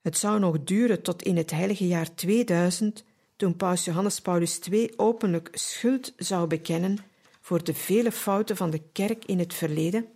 Het 0.00 0.18
zou 0.18 0.38
nog 0.38 0.64
duren 0.64 1.02
tot 1.02 1.22
in 1.22 1.36
het 1.36 1.50
heilige 1.50 1.86
jaar 1.86 2.14
2000, 2.14 3.04
toen 3.36 3.56
paus 3.56 3.84
Johannes 3.84 4.20
Paulus 4.20 4.58
II 4.58 4.92
openlijk 4.96 5.48
schuld 5.52 6.12
zou 6.16 6.46
bekennen 6.46 6.98
voor 7.40 7.64
de 7.64 7.74
vele 7.74 8.12
fouten 8.12 8.56
van 8.56 8.70
de 8.70 8.82
kerk 8.92 9.24
in 9.24 9.38
het 9.38 9.54
verleden 9.54 10.06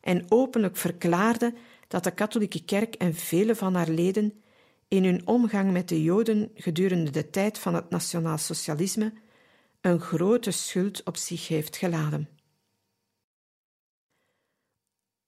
en 0.00 0.24
openlijk 0.28 0.76
verklaarde 0.76 1.54
dat 1.88 2.04
de 2.04 2.10
katholieke 2.10 2.64
kerk 2.64 2.94
en 2.94 3.14
vele 3.14 3.54
van 3.54 3.74
haar 3.74 3.88
leden 3.88 4.42
in 4.88 5.04
hun 5.04 5.26
omgang 5.26 5.72
met 5.72 5.88
de 5.88 6.02
Joden 6.02 6.50
gedurende 6.54 7.10
de 7.10 7.30
tijd 7.30 7.58
van 7.58 7.74
het 7.74 7.90
nationaal 7.90 8.38
socialisme 8.38 9.12
een 9.80 10.00
grote 10.00 10.50
schuld 10.50 11.02
op 11.04 11.16
zich 11.16 11.48
heeft 11.48 11.76
geladen. 11.76 12.35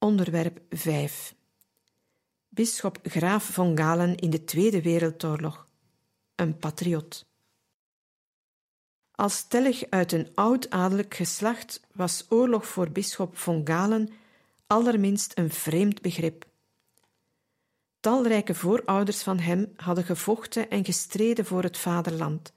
Onderwerp 0.01 0.61
5 0.71 1.35
Bisschop 2.49 2.99
Graaf 3.03 3.45
von 3.45 3.79
Galen 3.79 4.17
in 4.17 4.31
de 4.31 4.45
Tweede 4.45 4.83
Wereldoorlog. 4.83 5.67
Een 6.35 6.59
patriot. 6.59 7.27
Als 9.11 9.37
stellig 9.37 9.91
uit 9.91 10.13
een 10.13 10.29
oud-adellijk 10.35 11.15
geslacht 11.15 11.81
was 11.93 12.27
oorlog 12.29 12.67
voor 12.67 12.91
bisschop 12.91 13.37
von 13.37 13.67
Galen 13.67 14.09
allerminst 14.67 15.39
een 15.39 15.51
vreemd 15.51 16.03
begrip. 16.03 16.47
Talrijke 18.01 18.55
voorouders 18.55 19.23
van 19.23 19.39
hem 19.39 19.73
hadden 19.77 20.05
gevochten 20.05 20.71
en 20.71 20.85
gestreden 20.85 21.45
voor 21.45 21.63
het 21.63 21.79
vaderland, 21.79 22.53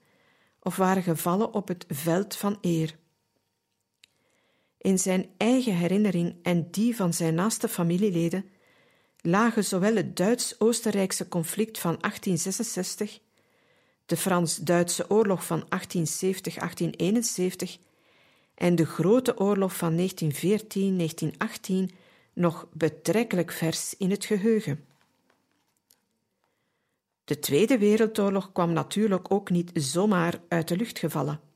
of 0.60 0.76
waren 0.76 1.02
gevallen 1.02 1.54
op 1.54 1.68
het 1.68 1.84
veld 1.88 2.36
van 2.36 2.58
eer. 2.60 3.00
In 4.82 4.98
zijn 4.98 5.26
eigen 5.36 5.76
herinnering 5.76 6.36
en 6.42 6.70
die 6.70 6.96
van 6.96 7.14
zijn 7.14 7.34
naaste 7.34 7.68
familieleden 7.68 8.44
lagen 9.20 9.64
zowel 9.64 9.96
het 9.96 10.16
Duits-Oostenrijkse 10.16 11.28
conflict 11.28 11.78
van 11.78 11.96
1866, 12.00 13.18
de 14.06 14.16
Frans-Duitse 14.16 15.10
oorlog 15.10 15.46
van 15.46 15.64
1870-1871 15.64 15.66
en 18.54 18.74
de 18.74 18.86
Grote 18.86 19.38
Oorlog 19.38 19.76
van 19.76 20.08
1914-1918 21.92 21.94
nog 22.32 22.66
betrekkelijk 22.72 23.52
vers 23.52 23.94
in 23.96 24.10
het 24.10 24.24
geheugen. 24.24 24.84
De 27.24 27.38
Tweede 27.38 27.78
Wereldoorlog 27.78 28.52
kwam 28.52 28.72
natuurlijk 28.72 29.32
ook 29.32 29.50
niet 29.50 29.70
zomaar 29.74 30.40
uit 30.48 30.68
de 30.68 30.76
lucht 30.76 30.98
gevallen. 30.98 31.51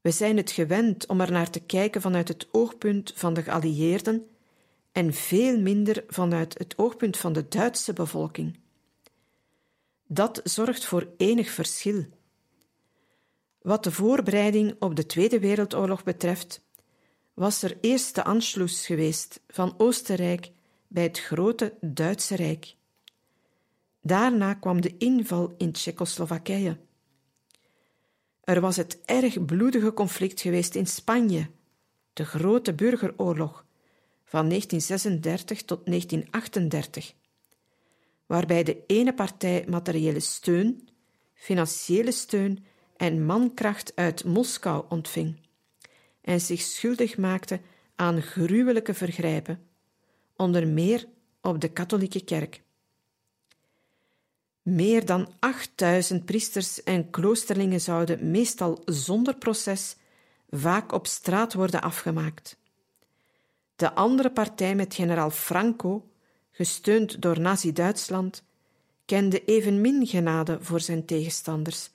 We 0.00 0.10
zijn 0.10 0.36
het 0.36 0.50
gewend 0.50 1.06
om 1.06 1.20
er 1.20 1.32
naar 1.32 1.50
te 1.50 1.60
kijken 1.60 2.00
vanuit 2.00 2.28
het 2.28 2.48
oogpunt 2.50 3.12
van 3.14 3.34
de 3.34 3.42
geallieerden 3.42 4.26
en 4.92 5.12
veel 5.12 5.60
minder 5.60 6.04
vanuit 6.08 6.58
het 6.58 6.78
oogpunt 6.78 7.16
van 7.16 7.32
de 7.32 7.48
Duitse 7.48 7.92
bevolking. 7.92 8.58
Dat 10.06 10.40
zorgt 10.44 10.84
voor 10.84 11.08
enig 11.16 11.50
verschil. 11.50 12.04
Wat 13.62 13.84
de 13.84 13.92
voorbereiding 13.92 14.76
op 14.78 14.96
de 14.96 15.06
Tweede 15.06 15.40
Wereldoorlog 15.40 16.02
betreft, 16.02 16.64
was 17.34 17.62
er 17.62 17.78
eerst 17.80 18.14
de 18.14 18.24
Anschluss 18.24 18.86
geweest 18.86 19.40
van 19.48 19.74
Oostenrijk 19.78 20.50
bij 20.88 21.02
het 21.02 21.18
grote 21.18 21.74
Duitse 21.80 22.36
Rijk. 22.36 22.74
Daarna 24.02 24.54
kwam 24.54 24.80
de 24.80 24.96
inval 24.98 25.54
in 25.56 25.72
Tsjechoslowakije. 25.72 26.78
Er 28.50 28.60
was 28.60 28.76
het 28.76 29.00
erg 29.04 29.44
bloedige 29.44 29.92
conflict 29.92 30.40
geweest 30.40 30.74
in 30.74 30.86
Spanje, 30.86 31.50
de 32.12 32.24
grote 32.24 32.74
burgeroorlog 32.74 33.64
van 34.24 34.48
1936 34.48 35.62
tot 35.62 35.86
1938, 35.86 37.14
waarbij 38.26 38.62
de 38.62 38.84
ene 38.86 39.14
partij 39.14 39.64
materiële 39.68 40.20
steun, 40.20 40.88
financiële 41.34 42.12
steun 42.12 42.64
en 42.96 43.24
mankracht 43.24 43.92
uit 43.94 44.24
Moskou 44.24 44.84
ontving 44.88 45.40
en 46.20 46.40
zich 46.40 46.60
schuldig 46.60 47.16
maakte 47.16 47.60
aan 47.96 48.22
gruwelijke 48.22 48.94
vergrijpen, 48.94 49.66
onder 50.36 50.68
meer 50.68 51.06
op 51.40 51.60
de 51.60 51.68
katholieke 51.68 52.24
kerk. 52.24 52.62
Meer 54.62 55.04
dan 55.04 55.32
8000 55.38 56.24
priesters 56.24 56.82
en 56.82 57.10
kloosterlingen 57.10 57.80
zouden 57.80 58.30
meestal 58.30 58.82
zonder 58.84 59.36
proces 59.36 59.96
vaak 60.50 60.92
op 60.92 61.06
straat 61.06 61.54
worden 61.54 61.82
afgemaakt. 61.82 62.58
De 63.76 63.94
andere 63.94 64.30
partij 64.30 64.74
met 64.74 64.94
generaal 64.94 65.30
Franco, 65.30 66.10
gesteund 66.50 67.22
door 67.22 67.40
Nazi-Duitsland, 67.40 68.42
kende 69.04 69.44
evenmin 69.44 70.06
genade 70.06 70.58
voor 70.60 70.80
zijn 70.80 71.04
tegenstanders, 71.04 71.90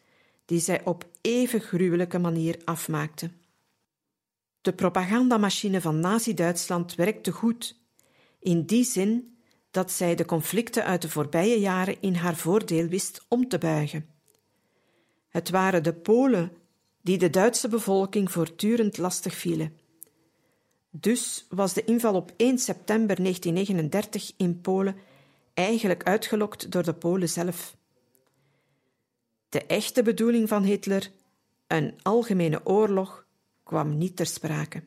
die 0.45 0.59
zij 0.59 0.85
op 0.85 1.07
even 1.21 1.61
gruwelijke 1.61 2.19
manier 2.19 2.59
afmaakten. 2.63 3.41
De 4.61 4.73
propagandamachine 4.73 5.81
van 5.81 5.99
Nazi-Duitsland 5.99 6.95
werkte 6.95 7.31
goed, 7.31 7.79
in 8.39 8.65
die 8.65 8.83
zin 8.83 9.34
dat 9.75 9.91
zij 9.91 10.15
de 10.15 10.25
conflicten 10.25 10.85
uit 10.85 11.01
de 11.01 11.09
voorbije 11.09 11.59
jaren 11.59 12.01
in 12.01 12.15
haar 12.15 12.35
voordeel 12.35 12.87
wist 12.87 13.25
om 13.27 13.47
te 13.47 13.57
buigen. 13.57 14.09
Het 15.29 15.49
waren 15.49 15.83
de 15.83 15.93
Polen 15.93 16.51
die 17.01 17.17
de 17.17 17.29
Duitse 17.29 17.67
bevolking 17.67 18.31
voortdurend 18.31 18.97
lastig 18.97 19.35
vielen. 19.35 19.77
Dus 20.89 21.45
was 21.49 21.73
de 21.73 21.83
inval 21.83 22.15
op 22.15 22.33
1 22.37 22.57
september 22.57 23.15
1939 23.15 24.31
in 24.37 24.61
Polen 24.61 24.95
eigenlijk 25.53 26.03
uitgelokt 26.03 26.71
door 26.71 26.83
de 26.83 26.93
Polen 26.93 27.29
zelf. 27.29 27.75
De 29.49 29.65
echte 29.65 30.03
bedoeling 30.03 30.47
van 30.47 30.63
Hitler, 30.63 31.11
een 31.67 31.93
algemene 32.01 32.65
oorlog, 32.65 33.25
kwam 33.63 33.97
niet 33.97 34.15
ter 34.15 34.25
sprake. 34.25 34.83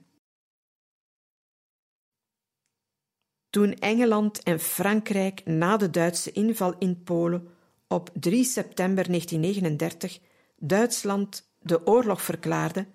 Toen 3.51 3.75
Engeland 3.75 4.43
en 4.43 4.61
Frankrijk 4.61 5.45
na 5.45 5.77
de 5.77 5.91
Duitse 5.91 6.33
inval 6.33 6.75
in 6.79 7.03
Polen 7.03 7.49
op 7.87 8.11
3 8.15 8.45
september 8.45 9.07
1939 9.07 10.19
Duitsland 10.57 11.51
de 11.61 11.87
oorlog 11.87 12.23
verklaarden, 12.23 12.87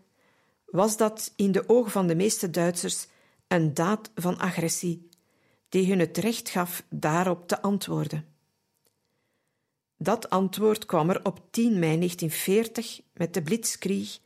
was 0.66 0.98
dat 0.98 1.34
in 1.36 1.52
de 1.52 1.70
ogen 1.70 1.92
van 1.92 2.08
de 2.08 2.16
meeste 2.16 2.50
Duitsers 2.50 3.08
een 3.48 3.74
daad 3.74 4.12
van 4.16 4.38
agressie, 4.38 5.10
die 5.70 5.88
hun 5.88 6.00
het 6.00 6.18
recht 6.18 6.50
gaf 6.50 6.84
daarop 6.90 7.48
te 7.48 7.62
antwoorden. 7.62 8.26
Dat 9.98 10.30
antwoord 10.30 10.86
kwam 10.86 11.10
er 11.10 11.26
op 11.26 11.42
10 11.52 11.80
mei 11.80 11.98
1940 11.98 13.02
met 13.14 13.34
de 13.34 13.42
Blitzkrieg, 13.42 14.20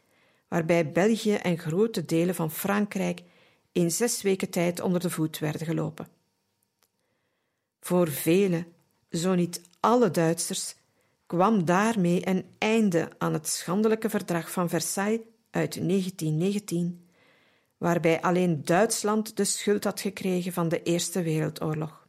waarbij 0.47 0.91
België 0.91 1.33
en 1.33 1.57
grote 1.57 2.05
delen 2.05 2.35
van 2.35 2.51
Frankrijk 2.51 3.23
in 3.71 3.91
zes 3.91 4.21
weken 4.21 4.49
tijd 4.49 4.79
onder 4.79 4.99
de 5.01 5.09
voet 5.09 5.39
werden 5.39 5.67
gelopen. 5.67 6.16
Voor 7.87 8.07
vele, 8.07 8.67
zo 9.09 9.35
niet 9.35 9.61
alle 9.79 10.11
Duitsers, 10.11 10.75
kwam 11.25 11.65
daarmee 11.65 12.27
een 12.27 12.45
einde 12.57 13.09
aan 13.17 13.33
het 13.33 13.47
schandelijke 13.47 14.09
verdrag 14.09 14.51
van 14.51 14.69
Versailles 14.69 15.21
uit 15.51 15.73
1919, 15.73 17.07
waarbij 17.77 18.21
alleen 18.21 18.65
Duitsland 18.65 19.37
de 19.37 19.43
schuld 19.43 19.83
had 19.83 20.01
gekregen 20.01 20.53
van 20.53 20.69
de 20.69 20.83
Eerste 20.83 21.21
Wereldoorlog. 21.21 22.07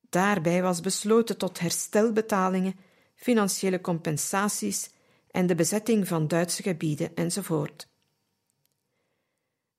Daarbij 0.00 0.62
was 0.62 0.80
besloten 0.80 1.38
tot 1.38 1.60
herstelbetalingen, 1.60 2.74
financiële 3.14 3.80
compensaties 3.80 4.90
en 5.30 5.46
de 5.46 5.54
bezetting 5.54 6.08
van 6.08 6.28
Duitse 6.28 6.62
gebieden 6.62 7.14
enzovoort. 7.14 7.88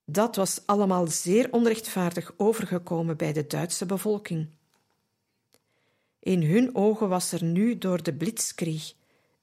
Dat 0.09 0.35
was 0.35 0.61
allemaal 0.65 1.07
zeer 1.07 1.51
onrechtvaardig 1.51 2.33
overgekomen 2.37 3.17
bij 3.17 3.33
de 3.33 3.47
Duitse 3.47 3.85
bevolking. 3.85 4.49
In 6.19 6.43
hun 6.43 6.75
ogen 6.75 7.09
was 7.09 7.31
er 7.31 7.43
nu 7.43 7.77
door 7.77 8.03
de 8.03 8.13
blitzkrieg 8.13 8.93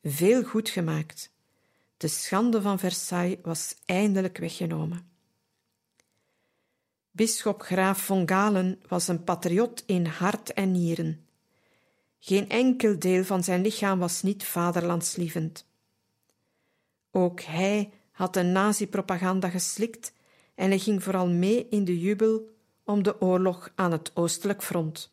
veel 0.03 0.43
goed 0.43 0.69
gemaakt. 0.69 1.33
De 1.97 2.09
schande 2.09 2.63
van 2.63 2.79
Versailles 2.79 3.39
was 3.43 3.77
eindelijk 3.85 4.39
weggenomen. 4.39 5.09
Bisschop 7.11 7.63
Graaf 7.63 8.03
von 8.03 8.29
Galen 8.29 8.81
was 8.89 9.09
een 9.09 9.25
patriot 9.25 9.83
in 9.87 10.07
hart 10.07 10.53
en 10.53 10.73
nieren. 10.73 11.27
Geen 12.19 12.49
enkel 12.49 12.99
deel 12.99 13.25
van 13.25 13.45
zijn 13.45 13.63
lichaam 13.63 13.99
was 13.99 14.23
niet 14.23 14.45
vaderlandslievend. 14.45 15.67
Ook 17.11 17.41
hij 17.41 17.93
had 18.11 18.35
de 18.35 18.43
nazi-propaganda 18.43 19.49
geslikt 19.49 20.13
en 20.55 20.69
hij 20.69 20.79
ging 20.79 21.03
vooral 21.03 21.29
mee 21.29 21.67
in 21.69 21.85
de 21.85 22.01
jubel 22.01 22.49
om 22.85 23.03
de 23.03 23.21
oorlog 23.21 23.73
aan 23.75 23.93
het 23.93 24.11
oostelijk 24.15 24.63
front. 24.63 25.13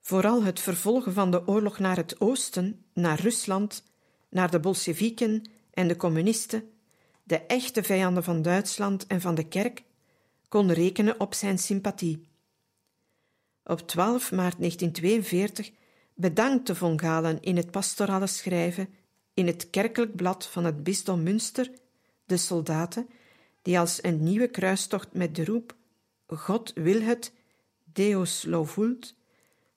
Vooral 0.00 0.42
het 0.42 0.60
vervolgen 0.60 1.12
van 1.12 1.30
de 1.30 1.46
oorlog 1.46 1.78
naar 1.78 1.96
het 1.96 2.20
oosten, 2.20 2.84
naar 2.92 3.20
Rusland, 3.20 3.84
naar 4.28 4.50
de 4.50 4.60
Bolsjewieken 4.60 5.50
en 5.70 5.88
de 5.88 5.96
communisten, 5.96 6.70
de 7.22 7.38
echte 7.38 7.82
vijanden 7.82 8.24
van 8.24 8.42
Duitsland 8.42 9.06
en 9.06 9.20
van 9.20 9.34
de 9.34 9.48
kerk, 9.48 9.82
kon 10.48 10.72
rekenen 10.72 11.20
op 11.20 11.34
zijn 11.34 11.58
sympathie. 11.58 12.28
Op 13.64 13.80
12 13.80 14.32
maart 14.32 14.58
1942 14.58 15.70
bedankte 16.14 16.74
von 16.74 17.00
Galen 17.00 17.42
in 17.42 17.56
het 17.56 17.70
pastorale 17.70 18.26
schrijven 18.26 18.88
in 19.34 19.46
het 19.46 19.70
kerkelijk 19.70 20.16
blad 20.16 20.46
van 20.46 20.64
het 20.64 20.82
bisdom 20.82 21.22
Münster 21.22 21.70
de 22.24 22.36
soldaten 22.36 23.08
die 23.64 23.78
als 23.78 24.02
een 24.02 24.22
nieuwe 24.22 24.48
kruistocht 24.48 25.12
met 25.12 25.34
de 25.34 25.44
roep 25.44 25.74
God 26.26 26.72
wil 26.74 27.00
het, 27.00 27.32
Deus 27.84 28.44
lo 28.44 28.64
vult, 28.64 29.14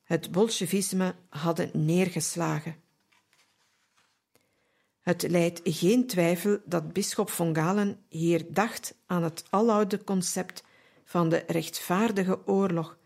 het 0.03 0.31
bolsjevisme 0.31 1.15
hadden 1.29 1.69
neergeslagen. 1.73 2.75
Het 4.99 5.21
leidt 5.29 5.61
geen 5.63 6.07
twijfel 6.07 6.59
dat 6.65 6.93
bisschop 6.93 7.29
von 7.29 7.55
Galen 7.55 7.99
hier 8.09 8.45
dacht 8.49 8.95
aan 9.05 9.23
het 9.23 9.43
aloude 9.49 10.03
concept 10.03 10.63
van 11.03 11.29
de 11.29 11.43
rechtvaardige 11.47 12.47
oorlog, 12.47 12.97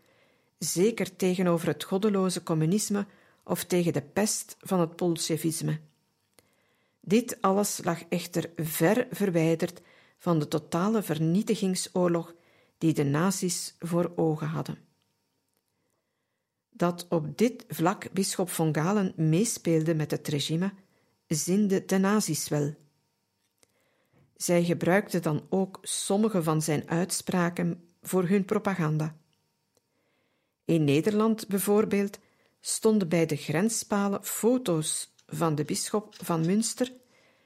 zeker 0.58 1.16
tegenover 1.16 1.66
het 1.68 1.84
goddeloze 1.84 2.42
communisme 2.42 3.06
of 3.44 3.64
tegen 3.64 3.92
de 3.92 4.02
pest 4.02 4.56
van 4.60 4.80
het 4.80 4.96
bolsjevisme. 4.96 5.80
Dit 7.00 7.38
alles 7.40 7.80
lag 7.84 8.02
echter 8.08 8.50
ver 8.56 9.06
verwijderd 9.10 9.80
van 10.22 10.38
de 10.38 10.48
totale 10.48 11.02
vernietigingsoorlog 11.02 12.34
die 12.78 12.92
de 12.92 13.04
nazi's 13.04 13.74
voor 13.78 14.12
ogen 14.16 14.46
hadden. 14.46 14.78
Dat 16.70 17.06
op 17.08 17.38
dit 17.38 17.64
vlak 17.68 18.12
bisschop 18.12 18.50
von 18.50 18.74
Galen 18.74 19.12
meespeelde 19.16 19.94
met 19.94 20.10
het 20.10 20.28
regime, 20.28 20.72
zinde 21.26 21.84
de 21.84 21.98
nazi's 21.98 22.48
wel. 22.48 22.74
Zij 24.36 24.64
gebruikten 24.64 25.22
dan 25.22 25.46
ook 25.48 25.78
sommige 25.82 26.42
van 26.42 26.62
zijn 26.62 26.88
uitspraken 26.88 27.88
voor 28.02 28.28
hun 28.28 28.44
propaganda. 28.44 29.16
In 30.64 30.84
Nederland 30.84 31.48
bijvoorbeeld 31.48 32.18
stonden 32.60 33.08
bij 33.08 33.26
de 33.26 33.36
grenspalen 33.36 34.24
foto's 34.24 35.14
van 35.26 35.54
de 35.54 35.64
bisschop 35.64 36.14
van 36.24 36.46
Münster 36.46 36.92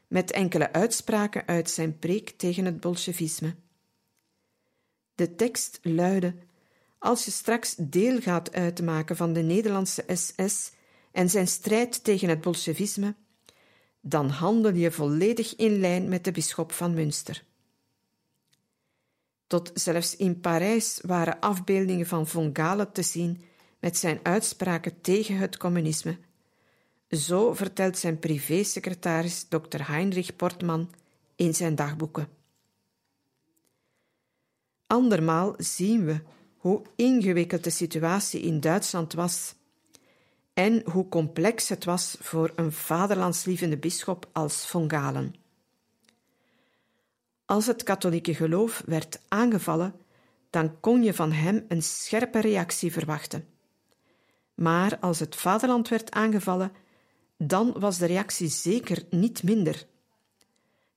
met 0.08 0.30
enkele 0.30 0.72
uitspraken 0.72 1.46
uit 1.46 1.70
zijn 1.70 1.98
preek 1.98 2.30
tegen 2.30 2.64
het 2.64 2.80
bolsjevisme. 2.80 3.54
De 5.14 5.34
tekst 5.34 5.78
luidde: 5.82 6.34
Als 6.98 7.24
je 7.24 7.30
straks 7.30 7.74
deel 7.78 8.20
gaat 8.20 8.52
uitmaken 8.52 9.16
van 9.16 9.32
de 9.32 9.42
Nederlandse 9.42 10.04
SS 10.14 10.72
en 11.12 11.30
zijn 11.30 11.48
strijd 11.48 12.04
tegen 12.04 12.28
het 12.28 12.40
bolsjevisme, 12.40 13.14
dan 14.00 14.28
handel 14.28 14.74
je 14.74 14.90
volledig 14.90 15.56
in 15.56 15.80
lijn 15.80 16.08
met 16.08 16.24
de 16.24 16.32
bisschop 16.32 16.72
van 16.72 16.94
Münster. 16.94 17.44
Tot 19.46 19.70
zelfs 19.74 20.16
in 20.16 20.40
Parijs 20.40 21.00
waren 21.02 21.40
afbeeldingen 21.40 22.06
van 22.06 22.26
von 22.26 22.50
Galen 22.52 22.92
te 22.92 23.02
zien 23.02 23.42
met 23.80 23.96
zijn 23.96 24.20
uitspraken 24.22 25.00
tegen 25.00 25.36
het 25.36 25.56
communisme 25.56 26.18
zo 27.10 27.54
vertelt 27.54 27.98
zijn 27.98 28.18
privésecretaris 28.18 29.46
Dr. 29.48 29.90
Heinrich 29.90 30.36
Portman 30.36 30.90
in 31.36 31.54
zijn 31.54 31.74
dagboeken. 31.74 32.28
Andermaal 34.86 35.54
zien 35.56 36.04
we 36.04 36.20
hoe 36.56 36.82
ingewikkeld 36.96 37.64
de 37.64 37.70
situatie 37.70 38.40
in 38.40 38.60
Duitsland 38.60 39.12
was 39.12 39.54
en 40.52 40.82
hoe 40.90 41.08
complex 41.08 41.68
het 41.68 41.84
was 41.84 42.16
voor 42.20 42.52
een 42.56 42.72
vaderlandslievende 42.72 43.76
bisschop 43.76 44.28
als 44.32 44.66
von 44.66 44.90
Galen. 44.90 45.34
Als 47.44 47.66
het 47.66 47.82
katholieke 47.82 48.34
geloof 48.34 48.82
werd 48.86 49.20
aangevallen, 49.28 49.94
dan 50.50 50.80
kon 50.80 51.02
je 51.02 51.14
van 51.14 51.32
hem 51.32 51.64
een 51.68 51.82
scherpe 51.82 52.40
reactie 52.40 52.92
verwachten. 52.92 53.48
Maar 54.54 54.98
als 54.98 55.18
het 55.18 55.36
vaderland 55.36 55.88
werd 55.88 56.10
aangevallen, 56.10 56.72
dan 57.36 57.72
was 57.78 57.98
de 57.98 58.06
reactie 58.06 58.48
zeker 58.48 59.04
niet 59.10 59.42
minder. 59.42 59.86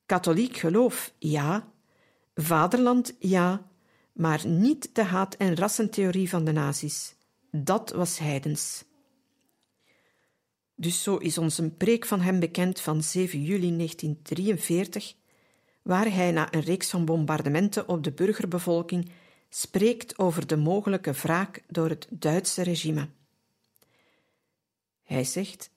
Katholiek 0.06 0.56
geloof, 0.56 1.12
ja. 1.18 1.72
Vaderland, 2.34 3.14
ja. 3.18 3.68
Maar 4.12 4.46
niet 4.46 4.94
de 4.94 5.02
haat- 5.02 5.34
en 5.34 5.56
rassentheorie 5.56 6.28
van 6.28 6.44
de 6.44 6.52
nazi's. 6.52 7.14
Dat 7.50 7.90
was 7.90 8.18
heidens. 8.18 8.84
Dus 10.74 11.02
zo 11.02 11.16
is 11.16 11.38
ons 11.38 11.58
een 11.58 11.76
preek 11.76 12.06
van 12.06 12.20
hem 12.20 12.40
bekend 12.40 12.80
van 12.80 13.02
7 13.02 13.42
juli 13.42 13.76
1943, 13.76 15.14
waar 15.82 16.12
hij 16.12 16.30
na 16.30 16.54
een 16.54 16.60
reeks 16.60 16.90
van 16.90 17.04
bombardementen 17.04 17.88
op 17.88 18.04
de 18.04 18.12
burgerbevolking 18.12 19.10
spreekt 19.48 20.18
over 20.18 20.46
de 20.46 20.56
mogelijke 20.56 21.12
wraak 21.12 21.62
door 21.68 21.88
het 21.88 22.06
Duitse 22.10 22.62
regime. 22.62 23.08
Hij 25.02 25.24
zegt: 25.24 25.70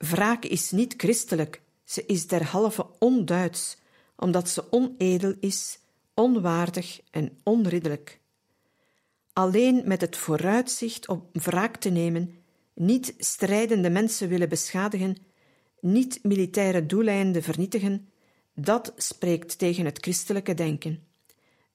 Wraak 0.00 0.44
is 0.44 0.70
niet 0.70 0.94
christelijk, 0.96 1.62
ze 1.84 2.06
is 2.06 2.26
derhalve 2.26 2.86
onduits, 2.98 3.76
omdat 4.16 4.48
ze 4.48 4.72
onedel 4.72 5.34
is, 5.40 5.78
onwaardig 6.14 7.00
en 7.10 7.38
onridderlijk. 7.42 8.20
Alleen 9.32 9.82
met 9.84 10.00
het 10.00 10.16
vooruitzicht 10.16 11.08
om 11.08 11.28
wraak 11.32 11.76
te 11.76 11.88
nemen, 11.90 12.34
niet 12.74 13.14
strijdende 13.18 13.90
mensen 13.90 14.28
willen 14.28 14.48
beschadigen, 14.48 15.16
niet 15.80 16.18
militaire 16.22 16.86
doeleinden 16.86 17.42
vernietigen, 17.42 18.08
dat 18.54 18.92
spreekt 18.96 19.58
tegen 19.58 19.84
het 19.84 19.98
christelijke 19.98 20.54
denken. 20.54 21.06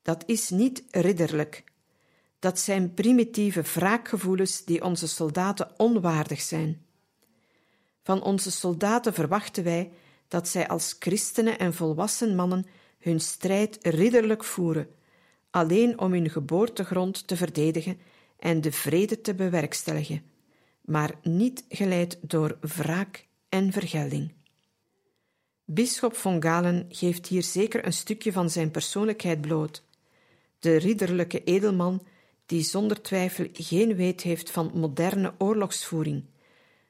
Dat 0.01 0.23
is 0.25 0.49
niet 0.49 0.83
ridderlijk. 0.91 1.63
Dat 2.39 2.59
zijn 2.59 2.93
primitieve 2.93 3.61
wraakgevoelens 3.61 4.63
die 4.63 4.83
onze 4.83 5.07
soldaten 5.07 5.79
onwaardig 5.79 6.41
zijn. 6.41 6.84
Van 8.05 8.23
onze 8.23 8.51
soldaten 8.51 9.13
verwachten 9.13 9.63
wij 9.63 9.91
dat 10.27 10.47
zij 10.47 10.67
als 10.67 10.95
christenen 10.99 11.59
en 11.59 11.73
volwassen 11.73 12.35
mannen 12.35 12.65
hun 12.99 13.19
strijd 13.19 13.77
ridderlijk 13.81 14.43
voeren, 14.43 14.87
alleen 15.49 15.99
om 15.99 16.11
hun 16.11 16.29
geboortegrond 16.29 17.27
te 17.27 17.35
verdedigen 17.35 17.99
en 18.39 18.61
de 18.61 18.71
vrede 18.71 19.21
te 19.21 19.35
bewerkstelligen, 19.35 20.23
maar 20.81 21.15
niet 21.21 21.65
geleid 21.69 22.17
door 22.21 22.57
wraak 22.61 23.27
en 23.49 23.71
vergelding. 23.71 24.33
Bisschop 25.65 26.15
von 26.15 26.43
Galen 26.43 26.85
geeft 26.89 27.27
hier 27.27 27.43
zeker 27.43 27.85
een 27.85 27.93
stukje 27.93 28.31
van 28.31 28.49
zijn 28.49 28.71
persoonlijkheid 28.71 29.41
bloot. 29.41 29.83
De 30.59 30.75
ridderlijke 30.75 31.43
edelman 31.43 32.05
die 32.45 32.63
zonder 32.63 33.01
twijfel 33.01 33.47
geen 33.53 33.95
weet 33.95 34.21
heeft 34.21 34.51
van 34.51 34.71
moderne 34.73 35.33
oorlogsvoering, 35.37 36.23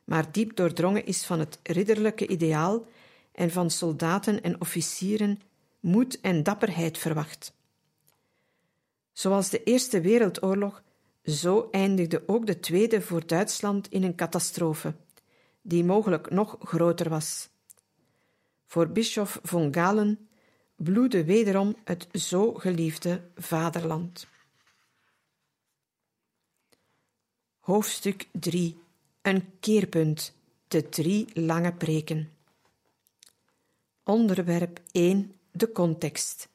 maar 0.06 0.32
diep 0.32 0.56
doordrongen 0.56 1.06
is 1.06 1.26
van 1.26 1.40
het 1.40 1.60
ridderlijke 1.64 2.28
ideaal 2.28 2.86
en 3.32 3.52
van 3.52 3.70
soldaten 3.70 4.42
en 4.42 4.62
officieren 4.62 5.42
moed 5.80 6.22
en 6.22 6.44
dapperheid 6.44 6.98
verwacht. 6.98 7.54
Zoals 9.12 9.50
de 9.50 9.64
Eerste 9.64 10.02
Wereldoorlog, 10.02 10.84
zo 11.24 11.68
eindigde 11.72 12.24
ook 12.28 12.46
de 12.46 12.60
Tweede 12.60 13.02
voor 13.02 13.28
Duitsland 13.28 13.88
in 13.90 14.04
een 14.04 14.16
catastrofe, 14.16 14.96
die 15.62 15.84
mogelijk 15.84 16.30
nog 16.30 16.58
groter 16.60 17.10
was. 17.10 17.50
Voor 18.66 18.90
bischof 18.90 19.40
von 19.44 19.74
Galen 19.74 20.28
bloedde 20.76 21.24
wederom 21.26 21.76
het 21.84 22.08
zo 22.12 22.54
geliefde 22.54 23.22
vaderland. 23.36 24.28
Hoofdstuk 27.60 28.28
3 28.32 28.84
Een 29.26 29.60
keerpunt. 29.60 30.34
De 30.68 30.90
drie 30.90 31.26
lange 31.34 31.74
preken. 31.74 32.32
Onderwerp 34.04 34.80
1 34.92 35.34
De 35.52 35.72
context. 35.72 36.50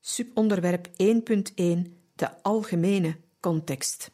Subonderwerp 0.00 0.86
1.1 0.86 0.92
De 2.14 2.42
algemene 2.42 3.16
context. 3.40 4.10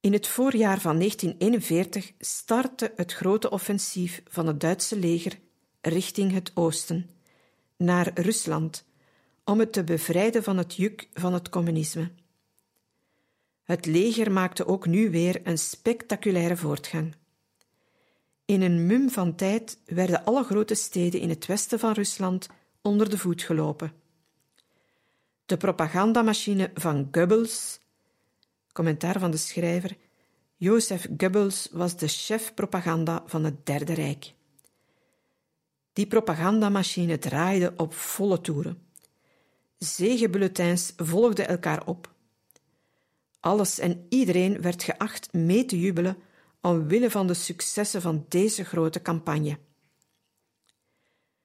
In 0.00 0.12
het 0.12 0.26
voorjaar 0.26 0.80
van 0.80 0.96
1941 0.96 2.12
startte 2.18 2.92
het 2.96 3.12
grote 3.12 3.50
offensief 3.50 4.22
van 4.28 4.46
het 4.46 4.60
Duitse 4.60 4.98
leger 4.98 5.38
richting 5.80 6.32
het 6.32 6.50
oosten, 6.54 7.10
naar 7.76 8.10
Rusland, 8.14 8.84
om 9.44 9.58
het 9.58 9.72
te 9.72 9.84
bevrijden 9.84 10.42
van 10.42 10.56
het 10.56 10.74
juk 10.74 11.08
van 11.12 11.32
het 11.32 11.48
communisme. 11.48 12.10
Het 13.68 13.86
leger 13.86 14.32
maakte 14.32 14.66
ook 14.66 14.86
nu 14.86 15.10
weer 15.10 15.40
een 15.44 15.58
spectaculaire 15.58 16.56
voortgang. 16.56 17.14
In 18.44 18.62
een 18.62 18.86
mum 18.86 19.10
van 19.10 19.34
tijd 19.34 19.78
werden 19.86 20.24
alle 20.24 20.44
grote 20.44 20.74
steden 20.74 21.20
in 21.20 21.28
het 21.28 21.46
westen 21.46 21.78
van 21.78 21.92
Rusland 21.92 22.48
onder 22.82 23.10
de 23.10 23.18
voet 23.18 23.42
gelopen. 23.42 23.92
De 25.46 25.56
propagandamachine 25.56 26.70
van 26.74 27.08
Goebbels, 27.12 27.80
commentaar 28.72 29.18
van 29.18 29.30
de 29.30 29.36
schrijver, 29.36 29.96
Jozef 30.56 31.08
Goebbels 31.18 31.68
was 31.72 31.96
de 31.96 32.08
chef 32.08 32.54
propaganda 32.54 33.22
van 33.26 33.44
het 33.44 33.66
Derde 33.66 33.92
Rijk. 33.92 34.32
Die 35.92 36.06
propagandamachine 36.06 37.18
draaide 37.18 37.72
op 37.76 37.94
volle 37.94 38.40
toeren. 38.40 38.82
Zegenbulletins 39.78 40.92
volgden 40.96 41.48
elkaar 41.48 41.86
op. 41.86 42.16
Alles 43.40 43.78
en 43.78 44.06
iedereen 44.08 44.60
werd 44.60 44.82
geacht 44.82 45.32
mee 45.32 45.64
te 45.64 45.80
jubelen 45.80 46.16
omwille 46.60 47.10
van 47.10 47.26
de 47.26 47.34
successen 47.34 48.02
van 48.02 48.24
deze 48.28 48.64
grote 48.64 49.02
campagne. 49.02 49.58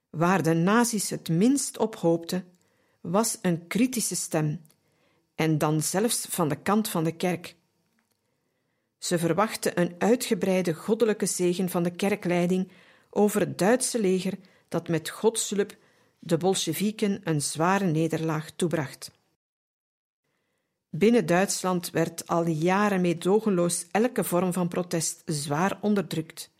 Waar 0.09 0.43
de 0.43 0.53
nazi's 0.53 1.09
het 1.09 1.29
minst 1.29 1.77
op 1.77 1.95
hoopten, 1.95 2.45
was 3.01 3.37
een 3.41 3.67
kritische 3.67 4.15
stem, 4.15 4.61
en 5.35 5.57
dan 5.57 5.81
zelfs 5.81 6.25
van 6.29 6.49
de 6.49 6.61
kant 6.61 6.89
van 6.89 7.03
de 7.03 7.15
kerk. 7.15 7.55
Ze 8.97 9.19
verwachten 9.19 9.79
een 9.81 9.95
uitgebreide 9.97 10.73
goddelijke 10.73 11.25
zegen 11.25 11.69
van 11.69 11.83
de 11.83 11.91
kerkleiding 11.91 12.71
over 13.09 13.39
het 13.39 13.57
Duitse 13.57 13.99
leger 13.99 14.39
dat 14.67 14.87
met 14.87 15.09
Godshulp 15.09 15.75
de 16.19 16.37
Bolsjewieken 16.37 17.21
een 17.23 17.41
zware 17.41 17.85
nederlaag 17.85 18.51
toebracht. 18.51 19.11
Binnen 20.95 21.25
Duitsland 21.25 21.89
werd 21.89 22.27
al 22.27 22.47
jaren 22.47 23.01
meedogenloos 23.01 23.85
elke 23.91 24.23
vorm 24.23 24.53
van 24.53 24.67
protest 24.67 25.21
zwaar 25.25 25.77
onderdrukt. 25.81 26.51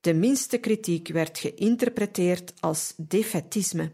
De 0.00 0.14
minste 0.14 0.58
kritiek 0.58 1.08
werd 1.08 1.38
geïnterpreteerd 1.38 2.52
als 2.60 2.94
defetisme 2.96 3.92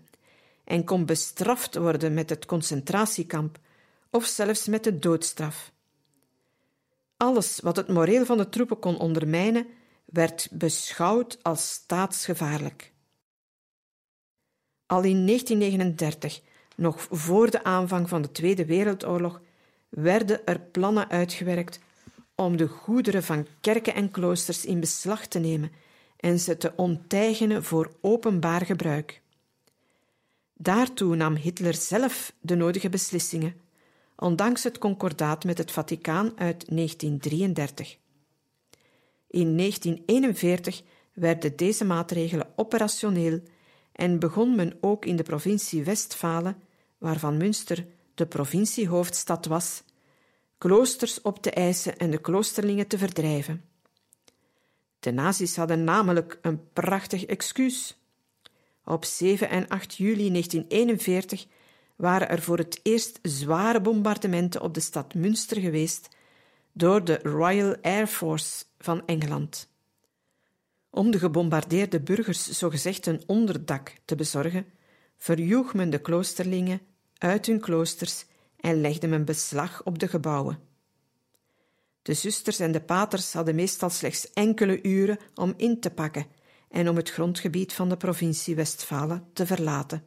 en 0.65 0.85
kon 0.85 1.07
bestraft 1.07 1.75
worden 1.75 2.15
met 2.15 2.31
het 2.31 2.47
concentratiekamp 2.47 3.59
of 4.11 4.25
zelfs 4.25 4.67
met 4.67 4.85
de 4.85 4.99
doodstraf. 4.99 5.73
Alles 7.17 7.61
wat 7.61 7.77
het 7.77 7.89
moreel 7.89 8.25
van 8.25 8.39
de 8.39 8.49
troepen 8.49 8.79
kon 8.79 8.99
ondermijnen, 8.99 9.67
werd 10.05 10.49
beschouwd 10.51 11.39
als 11.43 11.73
staatsgevaarlijk. 11.73 12.93
Al 14.87 15.03
in 15.03 15.27
1939, 15.27 16.41
nog 16.75 17.07
voor 17.11 17.51
de 17.51 17.65
aanvang 17.65 18.09
van 18.09 18.23
de 18.23 18.33
Tweede 18.33 18.65
Wereldoorlog, 18.65 19.41
werden 19.89 20.47
er 20.47 20.61
plannen 20.61 21.09
uitgewerkt 21.09 21.81
om 22.35 22.57
de 22.57 22.69
goederen 22.69 23.23
van 23.23 23.47
kerken 23.61 23.95
en 23.95 24.11
kloosters 24.11 24.65
in 24.65 24.81
beslag 24.81 25.27
te 25.27 25.39
nemen 25.39 25.73
en 26.17 26.39
ze 26.39 26.57
te 26.57 26.73
onteigenen 26.77 27.65
voor 27.65 27.91
openbaar 28.01 28.67
gebruik. 28.67 29.23
Daartoe 30.55 31.17
nam 31.17 31.35
Hitler 31.35 31.75
zelf 31.75 32.33
de 32.41 32.55
nodige 32.55 32.89
beslissingen, 32.89 33.55
ondanks 34.17 34.63
het 34.63 34.79
concordaat 34.79 35.45
met 35.45 35.59
het 35.59 35.71
Vaticaan 35.71 36.27
uit 36.27 36.65
1933. 36.69 37.99
In 39.27 39.57
1941 39.57 40.83
werden 41.13 41.57
deze 41.57 41.85
maatregelen 41.85 42.47
operationeel 42.57 43.41
en 43.95 44.19
begon 44.19 44.55
men 44.55 44.79
ook 44.81 45.05
in 45.05 45.17
de 45.17 45.23
provincie 45.23 45.85
Westfalen, 45.85 46.57
waarvan 46.99 47.37
Münster 47.37 47.87
de 48.15 48.27
provinciehoofdstad 48.27 49.47
was, 49.47 49.83
kloosters 50.59 51.23
op 51.23 51.43
te 51.43 51.51
eisen 51.51 51.97
en 51.97 52.11
de 52.11 52.19
kloosterlingen 52.19 52.87
te 52.87 52.99
verdrijven. 52.99 53.65
De 55.01 55.11
nazi's 55.11 55.57
hadden 55.57 55.85
namelijk 55.85 56.39
een 56.43 56.61
prachtig 56.73 57.25
excuus. 57.25 57.99
Op 58.85 59.05
7 59.05 59.49
en 59.49 59.69
8 59.69 59.95
juli 59.95 60.31
1941 60.31 61.47
waren 61.97 62.29
er 62.29 62.43
voor 62.43 62.59
het 62.59 62.81
eerst 62.83 63.19
zware 63.23 63.81
bombardementen 63.81 64.61
op 64.61 64.75
de 64.75 64.81
stad 64.81 65.15
Münster 65.15 65.61
geweest, 65.61 66.09
door 66.73 67.05
de 67.05 67.19
Royal 67.23 67.77
Air 67.83 68.07
Force 68.07 68.65
van 68.79 69.07
Engeland. 69.07 69.69
Om 70.95 71.11
de 71.11 71.19
gebombardeerde 71.19 72.01
burgers 72.01 72.51
zogezegd 72.51 73.07
een 73.07 73.23
onderdak 73.27 73.93
te 74.05 74.15
bezorgen, 74.17 74.67
verjoeg 75.17 75.75
men 75.75 75.91
de 75.91 75.99
kloosterlingen 75.99 76.81
uit 77.19 77.47
hun 77.47 77.61
kloosters 77.61 78.25
en 78.57 78.81
legde 78.81 79.07
men 79.07 79.25
beslag 79.25 79.85
op 79.85 79.99
de 79.99 80.09
gebouwen. 80.09 80.59
De 82.03 82.15
zusters 82.15 82.59
en 82.59 82.73
de 82.73 82.81
paters 82.81 83.33
hadden 83.33 83.55
meestal 83.55 83.91
slechts 83.91 84.33
enkele 84.33 84.83
uren 84.83 85.19
om 85.35 85.55
in 85.57 85.81
te 85.81 85.91
pakken 85.91 86.27
en 86.69 86.89
om 86.89 86.97
het 86.97 87.11
grondgebied 87.11 87.73
van 87.73 87.89
de 87.89 87.97
provincie 87.97 88.55
Westfalen 88.55 89.27
te 89.33 89.47
verlaten. 89.47 90.05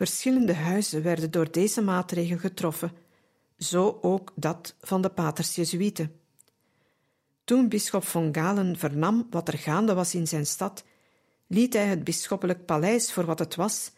Verschillende 0.00 0.54
huizen 0.54 1.02
werden 1.02 1.30
door 1.30 1.50
deze 1.50 1.82
maatregel 1.82 2.38
getroffen, 2.38 2.92
zo 3.58 3.98
ook 4.02 4.32
dat 4.34 4.74
van 4.80 5.02
de 5.02 5.08
paters 5.08 5.54
Jezuïeten. 5.54 6.20
Toen 7.44 7.68
bisschop 7.68 8.04
von 8.04 8.34
Galen 8.34 8.76
vernam 8.76 9.26
wat 9.30 9.48
er 9.48 9.58
gaande 9.58 9.94
was 9.94 10.14
in 10.14 10.26
zijn 10.26 10.46
stad, 10.46 10.84
liet 11.46 11.72
hij 11.72 11.86
het 11.86 12.04
bisschoppelijk 12.04 12.64
paleis 12.64 13.12
voor 13.12 13.24
wat 13.24 13.38
het 13.38 13.54
was 13.54 13.92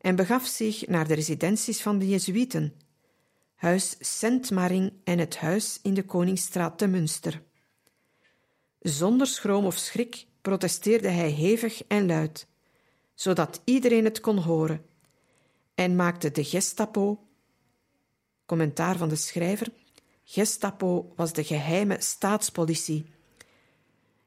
en 0.00 0.16
begaf 0.16 0.46
zich 0.46 0.86
naar 0.86 1.08
de 1.08 1.14
residenties 1.14 1.82
van 1.82 1.98
de 1.98 2.08
Jezuïeten, 2.08 2.74
huis 3.54 3.96
Sint-Maring 4.00 4.92
en 5.04 5.18
het 5.18 5.36
huis 5.36 5.78
in 5.82 5.94
de 5.94 6.04
Koningsstraat 6.04 6.78
te 6.78 6.86
Münster. 6.86 7.42
Zonder 8.80 9.26
schroom 9.26 9.64
of 9.64 9.76
schrik 9.76 10.26
protesteerde 10.40 11.08
hij 11.08 11.30
hevig 11.30 11.84
en 11.84 12.06
luid, 12.06 12.46
zodat 13.14 13.60
iedereen 13.64 14.04
het 14.04 14.20
kon 14.20 14.38
horen 14.38 14.87
en 15.78 15.96
maakte 15.96 16.30
de 16.30 16.44
Gestapo. 16.44 17.18
Commentaar 18.46 18.96
van 18.96 19.08
de 19.08 19.16
schrijver: 19.16 19.72
Gestapo 20.24 21.12
was 21.16 21.32
de 21.32 21.44
geheime 21.44 21.96
staatspolitie 22.00 23.06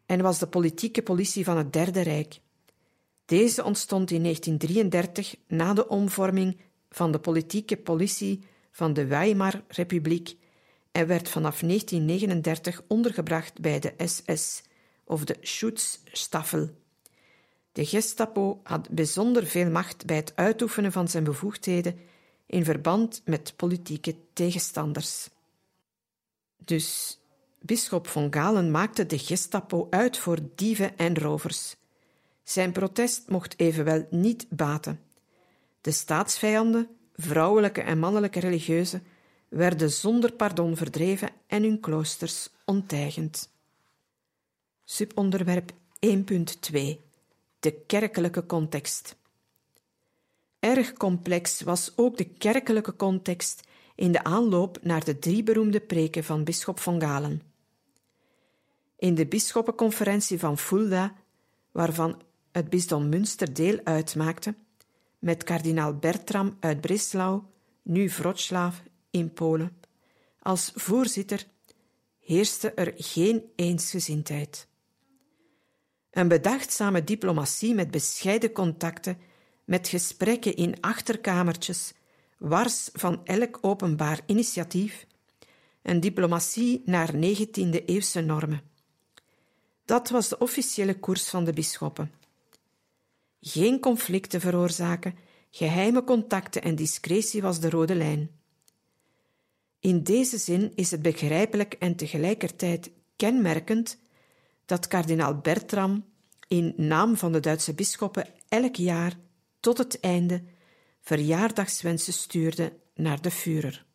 en 0.06 0.22
was 0.22 0.40
de 0.40 0.48
politieke 0.48 1.02
politie 1.02 1.44
van 1.44 1.58
het 1.58 1.74
Derde 1.74 2.02
Rijk. 2.02 2.40
Deze 3.26 3.64
ontstond 3.64 4.12
in 4.12 4.24
1933 4.24 5.36
na 5.48 5.74
de 5.74 5.88
omvorming 5.88 6.58
van 6.90 7.12
de 7.12 7.20
politieke 7.20 7.78
politie 7.78 8.44
van 8.72 8.94
de 8.94 9.06
Weimar-republiek 9.06 10.38
en 10.92 11.08
werd 11.08 11.30
vanaf 11.30 11.60
1939 11.60 12.82
ondergebracht 12.88 13.62
bij 13.62 13.80
de 13.80 13.94
SS 13.98 14.64
of 15.04 15.24
de 15.24 15.38
Schutzstaffel. 15.42 16.70
De 17.72 17.86
Gestapo 17.86 18.60
had 18.64 18.90
bijzonder 18.90 19.46
veel 19.46 19.70
macht 19.70 20.06
bij 20.06 20.16
het 20.16 20.36
uitoefenen 20.36 20.92
van 20.92 21.08
zijn 21.08 21.24
bevoegdheden 21.24 22.00
in 22.46 22.64
verband 22.64 23.22
met 23.26 23.54
politieke 23.56 24.16
tegenstanders. 24.34 25.30
Dus 26.58 27.20
bisschop 27.60 28.08
von 28.08 28.34
Galen 28.34 28.72
maakte 28.72 29.06
de 29.06 29.18
Gestapo 29.18 29.88
uit 29.90 30.18
voor 30.18 30.38
dieven 30.56 30.98
en 30.98 31.18
rovers. 31.18 31.76
Zijn 32.44 32.72
protest 32.72 33.30
mocht 33.30 33.60
evenwel 33.60 34.08
niet 34.10 34.46
baten. 34.50 35.00
De 35.82 35.92
staatsvijanden, 35.92 36.90
vrouwelijke 37.16 37.82
en 37.82 38.00
mannelijke 38.00 38.40
religieuzen, 38.40 39.04
werden 39.50 39.92
zonder 39.92 40.34
pardon 40.34 40.76
verdreven 40.76 41.30
en 41.48 41.64
hun 41.64 41.80
kloosters 41.80 42.50
onteigend. 42.66 43.50
Subonderwerp 44.84 45.72
1.2 46.06 47.11
de 47.62 47.72
kerkelijke 47.72 48.46
context. 48.46 49.16
Erg 50.60 50.94
complex 50.94 51.62
was 51.62 51.94
ook 51.96 52.18
de 52.18 52.24
kerkelijke 52.24 52.96
context 52.96 53.64
in 53.96 54.12
de 54.12 54.24
aanloop 54.24 54.78
naar 54.82 55.04
de 55.04 55.20
drie 55.20 55.44
beroemde 55.44 55.80
preken 55.80 56.24
van 56.24 56.44
bisschop 56.44 56.80
von 56.80 57.02
Galen. 57.02 57.42
In 58.96 59.16
de 59.16 59.26
bisschoppenconferentie 59.26 60.40
van 60.40 60.58
Fulda, 60.58 61.14
waarvan 61.72 62.22
het 62.52 62.70
bisdom 62.70 63.10
Münster 63.10 63.54
deel 63.54 63.80
uitmaakte, 63.84 64.56
met 65.20 65.44
kardinaal 65.44 65.96
Bertram 65.96 66.58
uit 66.60 66.82
Breslau, 66.82 67.42
nu 67.82 68.10
Wrocław 68.10 68.74
in 69.10 69.34
Polen, 69.34 69.78
als 70.40 70.72
voorzitter, 70.76 71.46
heerste 72.20 72.72
er 72.72 72.94
geen 72.96 73.44
eensgezindheid. 73.56 74.68
Een 76.12 76.28
bedachtzame 76.28 77.04
diplomatie 77.04 77.74
met 77.74 77.92
bescheiden 77.92 78.52
contacten, 78.52 79.18
met 79.66 79.88
gesprekken 79.88 80.56
in 80.56 80.82
achterkamertjes, 80.82 81.94
wars 82.38 82.90
van 82.94 83.26
elk 83.26 83.58
openbaar 83.62 84.20
initiatief, 84.26 85.06
een 85.82 86.00
diplomatie 86.00 86.82
naar 86.86 87.14
19e-eeuwse 87.14 88.22
normen. 88.26 88.62
Dat 89.86 90.10
was 90.10 90.30
de 90.30 90.38
officiële 90.38 91.00
koers 91.00 91.30
van 91.30 91.44
de 91.44 91.54
bisschoppen. 91.54 92.12
Geen 93.42 93.80
conflicten 93.80 94.42
veroorzaken, 94.42 95.16
geheime 95.50 96.04
contacten 96.04 96.62
en 96.62 96.76
discretie 96.76 97.42
was 97.42 97.60
de 97.60 97.70
rode 97.70 97.96
lijn. 97.96 98.30
In 99.80 100.04
deze 100.04 100.38
zin 100.38 100.72
is 100.76 100.92
het 100.92 101.02
begrijpelijk 101.02 101.74
en 101.74 101.96
tegelijkertijd 101.96 102.92
kenmerkend 103.16 103.98
dat 104.66 104.88
kardinaal 104.88 105.38
Bertram 105.38 106.11
in 106.52 106.74
naam 106.78 107.18
van 107.18 107.32
de 107.32 107.40
Duitse 107.40 107.74
bisschoppen 107.74 108.28
elk 108.48 108.76
jaar 108.76 109.18
tot 109.60 109.78
het 109.78 110.00
einde 110.00 110.44
verjaardagswensen 111.02 112.14
stuurde 112.14 112.74
naar 112.96 113.22
de 113.22 113.32
Führer. 113.32 113.86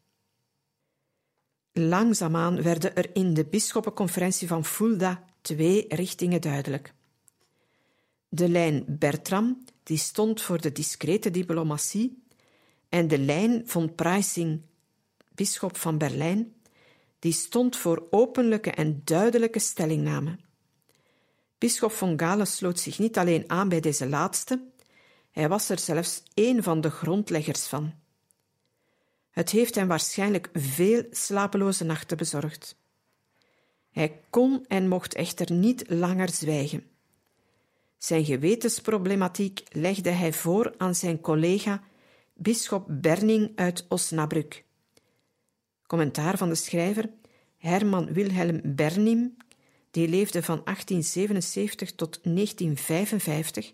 Langzaamaan 1.72 2.62
werden 2.62 2.96
er 2.96 3.10
in 3.12 3.34
de 3.34 3.44
bisschoppenconferentie 3.44 4.48
van 4.48 4.64
Fulda 4.64 5.24
twee 5.40 5.84
richtingen 5.88 6.40
duidelijk. 6.40 6.94
De 8.28 8.48
lijn 8.48 8.84
Bertram, 8.88 9.64
die 9.82 9.98
stond 9.98 10.42
voor 10.42 10.60
de 10.60 10.72
discrete 10.72 11.30
diplomatie, 11.30 12.22
en 12.88 13.08
de 13.08 13.18
lijn 13.18 13.62
von 13.66 13.94
Preissing, 13.94 14.60
bisschop 15.34 15.76
van 15.76 15.98
Berlijn, 15.98 16.54
die 17.18 17.32
stond 17.32 17.76
voor 17.76 18.06
openlijke 18.10 18.70
en 18.70 19.00
duidelijke 19.04 19.58
stellingname. 19.58 20.44
Bisschop 21.58 21.92
von 21.92 22.18
Galen 22.20 22.46
sloot 22.46 22.80
zich 22.80 22.98
niet 22.98 23.18
alleen 23.18 23.50
aan 23.50 23.68
bij 23.68 23.80
deze 23.80 24.08
laatste, 24.08 24.60
hij 25.30 25.48
was 25.48 25.68
er 25.68 25.78
zelfs 25.78 26.22
één 26.34 26.62
van 26.62 26.80
de 26.80 26.90
grondleggers 26.90 27.66
van. 27.66 27.94
Het 29.30 29.50
heeft 29.50 29.74
hem 29.74 29.88
waarschijnlijk 29.88 30.50
veel 30.52 31.04
slapeloze 31.10 31.84
nachten 31.84 32.16
bezorgd. 32.16 32.76
Hij 33.90 34.20
kon 34.30 34.64
en 34.68 34.88
mocht 34.88 35.14
echter 35.14 35.52
niet 35.52 35.84
langer 35.88 36.28
zwijgen. 36.28 36.84
Zijn 37.98 38.24
gewetensproblematiek 38.24 39.62
legde 39.68 40.10
hij 40.10 40.32
voor 40.32 40.74
aan 40.76 40.94
zijn 40.94 41.20
collega 41.20 41.82
bisschop 42.34 42.86
Berning 42.88 43.52
uit 43.54 43.86
Osnabrück. 43.88 44.64
Commentaar 45.86 46.36
van 46.38 46.48
de 46.48 46.54
schrijver 46.54 47.10
Herman 47.58 48.12
Wilhelm 48.12 48.60
Bernim, 48.64 49.35
die 49.96 50.08
leefde 50.08 50.42
van 50.42 50.60
1877 50.64 51.92
tot 51.92 52.18
1955, 52.22 53.72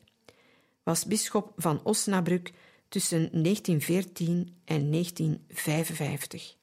was 0.83 1.05
bisschop 1.05 1.53
van 1.57 1.81
Osnabrück 1.85 2.53
tussen 2.89 3.19
1914 3.19 4.57
en 4.65 4.91
1955. 4.91 6.57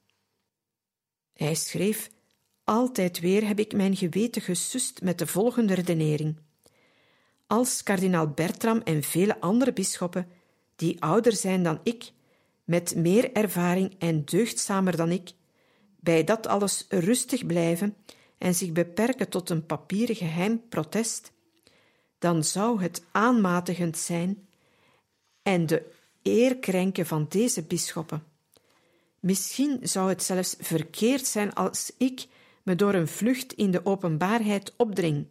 Hij 1.33 1.55
schreef: 1.55 2.09
Altijd 2.63 3.19
weer 3.19 3.47
heb 3.47 3.59
ik 3.59 3.73
mijn 3.73 3.95
geweten 3.95 4.41
gesust 4.41 5.01
met 5.01 5.17
de 5.17 5.27
volgende 5.27 5.73
redenering. 5.73 6.37
Als 7.47 7.83
kardinaal 7.83 8.27
Bertram 8.27 8.81
en 8.83 9.03
vele 9.03 9.39
andere 9.39 9.73
bisschoppen, 9.73 10.27
die 10.75 11.01
ouder 11.01 11.33
zijn 11.33 11.63
dan 11.63 11.79
ik, 11.83 12.11
met 12.63 12.95
meer 12.95 13.31
ervaring 13.31 13.95
en 13.97 14.25
deugdzamer 14.25 14.95
dan 14.95 15.11
ik, 15.11 15.31
bij 15.99 16.23
dat 16.23 16.47
alles 16.47 16.85
rustig 16.89 17.45
blijven 17.45 17.95
en 18.39 18.55
zich 18.55 18.71
beperken 18.71 19.29
tot 19.29 19.49
een 19.49 19.65
papieren 19.65 20.15
geheim 20.15 20.61
protest, 20.69 21.31
dan 22.17 22.43
zou 22.43 22.81
het 22.81 23.03
aanmatigend 23.11 23.97
zijn 23.97 24.47
en 25.41 25.65
de 25.65 25.91
eer 26.23 26.57
krenken 26.57 27.05
van 27.05 27.25
deze 27.29 27.63
bisschoppen. 27.63 28.23
Misschien 29.19 29.79
zou 29.81 30.09
het 30.09 30.23
zelfs 30.23 30.55
verkeerd 30.59 31.25
zijn 31.25 31.53
als 31.53 31.91
ik 31.97 32.27
me 32.63 32.75
door 32.75 32.93
een 32.93 33.07
vlucht 33.07 33.53
in 33.53 33.71
de 33.71 33.85
openbaarheid 33.85 34.73
opdring 34.77 35.27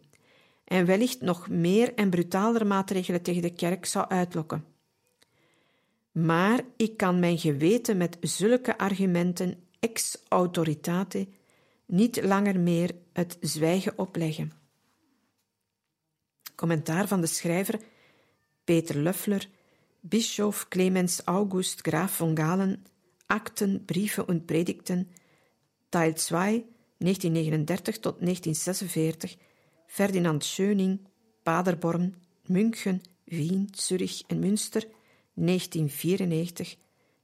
en 0.63 0.85
wellicht 0.85 1.21
nog 1.21 1.49
meer 1.49 1.93
en 1.93 2.09
brutaler 2.09 2.67
maatregelen 2.67 3.21
tegen 3.21 3.41
de 3.41 3.53
kerk 3.53 3.85
zou 3.85 4.07
uitlokken. 4.07 4.65
Maar 6.11 6.61
ik 6.77 6.97
kan 6.97 7.19
mijn 7.19 7.37
geweten 7.37 7.97
met 7.97 8.17
zulke 8.21 8.77
argumenten 8.77 9.63
ex 9.79 10.17
autoritate 10.27 11.27
niet 11.89 12.23
langer 12.23 12.59
meer 12.59 12.95
het 13.13 13.37
zwijgen 13.41 13.97
opleggen. 13.97 14.51
Commentaar 16.55 17.07
van 17.07 17.21
de 17.21 17.27
schrijver 17.27 17.79
Peter 18.63 18.97
Löffler, 18.97 19.49
Bischof 19.99 20.67
Clemens 20.67 21.21
August 21.23 21.81
Graaf 21.81 22.15
von 22.15 22.37
Galen, 22.37 22.85
Akten, 23.25 23.85
Brieven 23.85 24.27
und 24.27 24.45
Predigten, 24.45 25.09
Teil 25.89 26.15
2, 26.15 26.65
1939 26.99 27.99
tot 27.99 28.19
1946, 28.19 29.37
Ferdinand 29.87 30.45
Schöning, 30.45 30.99
Paderborn, 31.43 32.15
München, 32.47 33.01
Wien, 33.25 33.71
Zurich 33.73 34.23
en 34.27 34.39
Münster, 34.39 34.85
1994, 35.35 36.77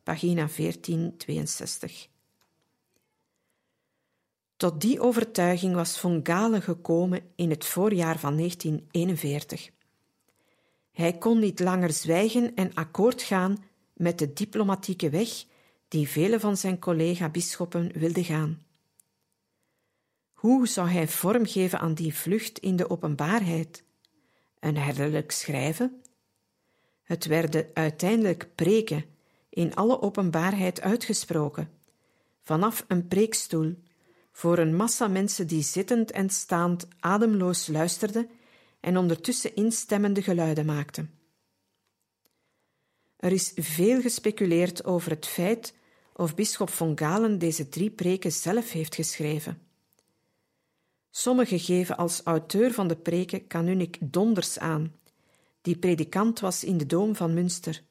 pagina 0.03 0.47
1462. 0.47 2.14
Tot 4.65 4.81
die 4.81 4.99
overtuiging 4.99 5.75
was 5.75 5.99
von 5.99 6.19
Galen 6.23 6.61
gekomen 6.61 7.21
in 7.35 7.49
het 7.49 7.65
voorjaar 7.65 8.19
van 8.19 8.37
1941. 8.37 9.69
Hij 10.91 11.17
kon 11.17 11.39
niet 11.39 11.59
langer 11.59 11.93
zwijgen 11.93 12.55
en 12.55 12.73
akkoord 12.73 13.21
gaan 13.21 13.63
met 13.93 14.19
de 14.19 14.33
diplomatieke 14.33 15.09
weg 15.09 15.45
die 15.87 16.09
vele 16.09 16.39
van 16.39 16.57
zijn 16.57 16.79
collega-bisschoppen 16.79 17.91
wilden 17.93 18.23
gaan. 18.23 18.65
Hoe 20.33 20.67
zou 20.67 20.89
hij 20.89 21.07
vorm 21.07 21.45
geven 21.45 21.79
aan 21.79 21.93
die 21.93 22.15
vlucht 22.15 22.59
in 22.59 22.75
de 22.75 22.89
openbaarheid? 22.89 23.83
Een 24.59 24.77
herderlijk 24.77 25.31
schrijven? 25.31 26.01
Het 27.03 27.25
werden 27.25 27.69
uiteindelijk 27.73 28.49
preken, 28.55 29.05
in 29.49 29.75
alle 29.75 30.01
openbaarheid 30.01 30.81
uitgesproken, 30.81 31.71
vanaf 32.41 32.85
een 32.87 33.07
preekstoel, 33.07 33.75
voor 34.35 34.57
een 34.57 34.75
massa 34.75 35.07
mensen 35.07 35.47
die 35.47 35.63
zittend 35.63 36.11
en 36.11 36.29
staand 36.29 36.87
ademloos 36.99 37.67
luisterden 37.67 38.29
en 38.79 38.97
ondertussen 38.97 39.55
instemmende 39.55 40.21
geluiden 40.21 40.65
maakten. 40.65 41.11
Er 43.17 43.31
is 43.31 43.51
veel 43.55 44.01
gespeculeerd 44.01 44.85
over 44.85 45.11
het 45.11 45.25
feit 45.25 45.73
of 46.13 46.35
bisschop 46.35 46.69
von 46.69 46.97
Galen 46.97 47.37
deze 47.37 47.69
drie 47.69 47.89
preken 47.89 48.31
zelf 48.31 48.71
heeft 48.71 48.95
geschreven. 48.95 49.61
Sommigen 51.09 51.59
geven 51.59 51.97
als 51.97 52.21
auteur 52.23 52.73
van 52.73 52.87
de 52.87 52.95
preken 52.95 53.47
Kanunik 53.47 53.97
Donders 53.99 54.59
aan, 54.59 54.95
die 55.61 55.77
predikant 55.77 56.39
was 56.39 56.63
in 56.63 56.77
de 56.77 56.85
Doom 56.85 57.15
van 57.15 57.33
Münster. 57.33 57.83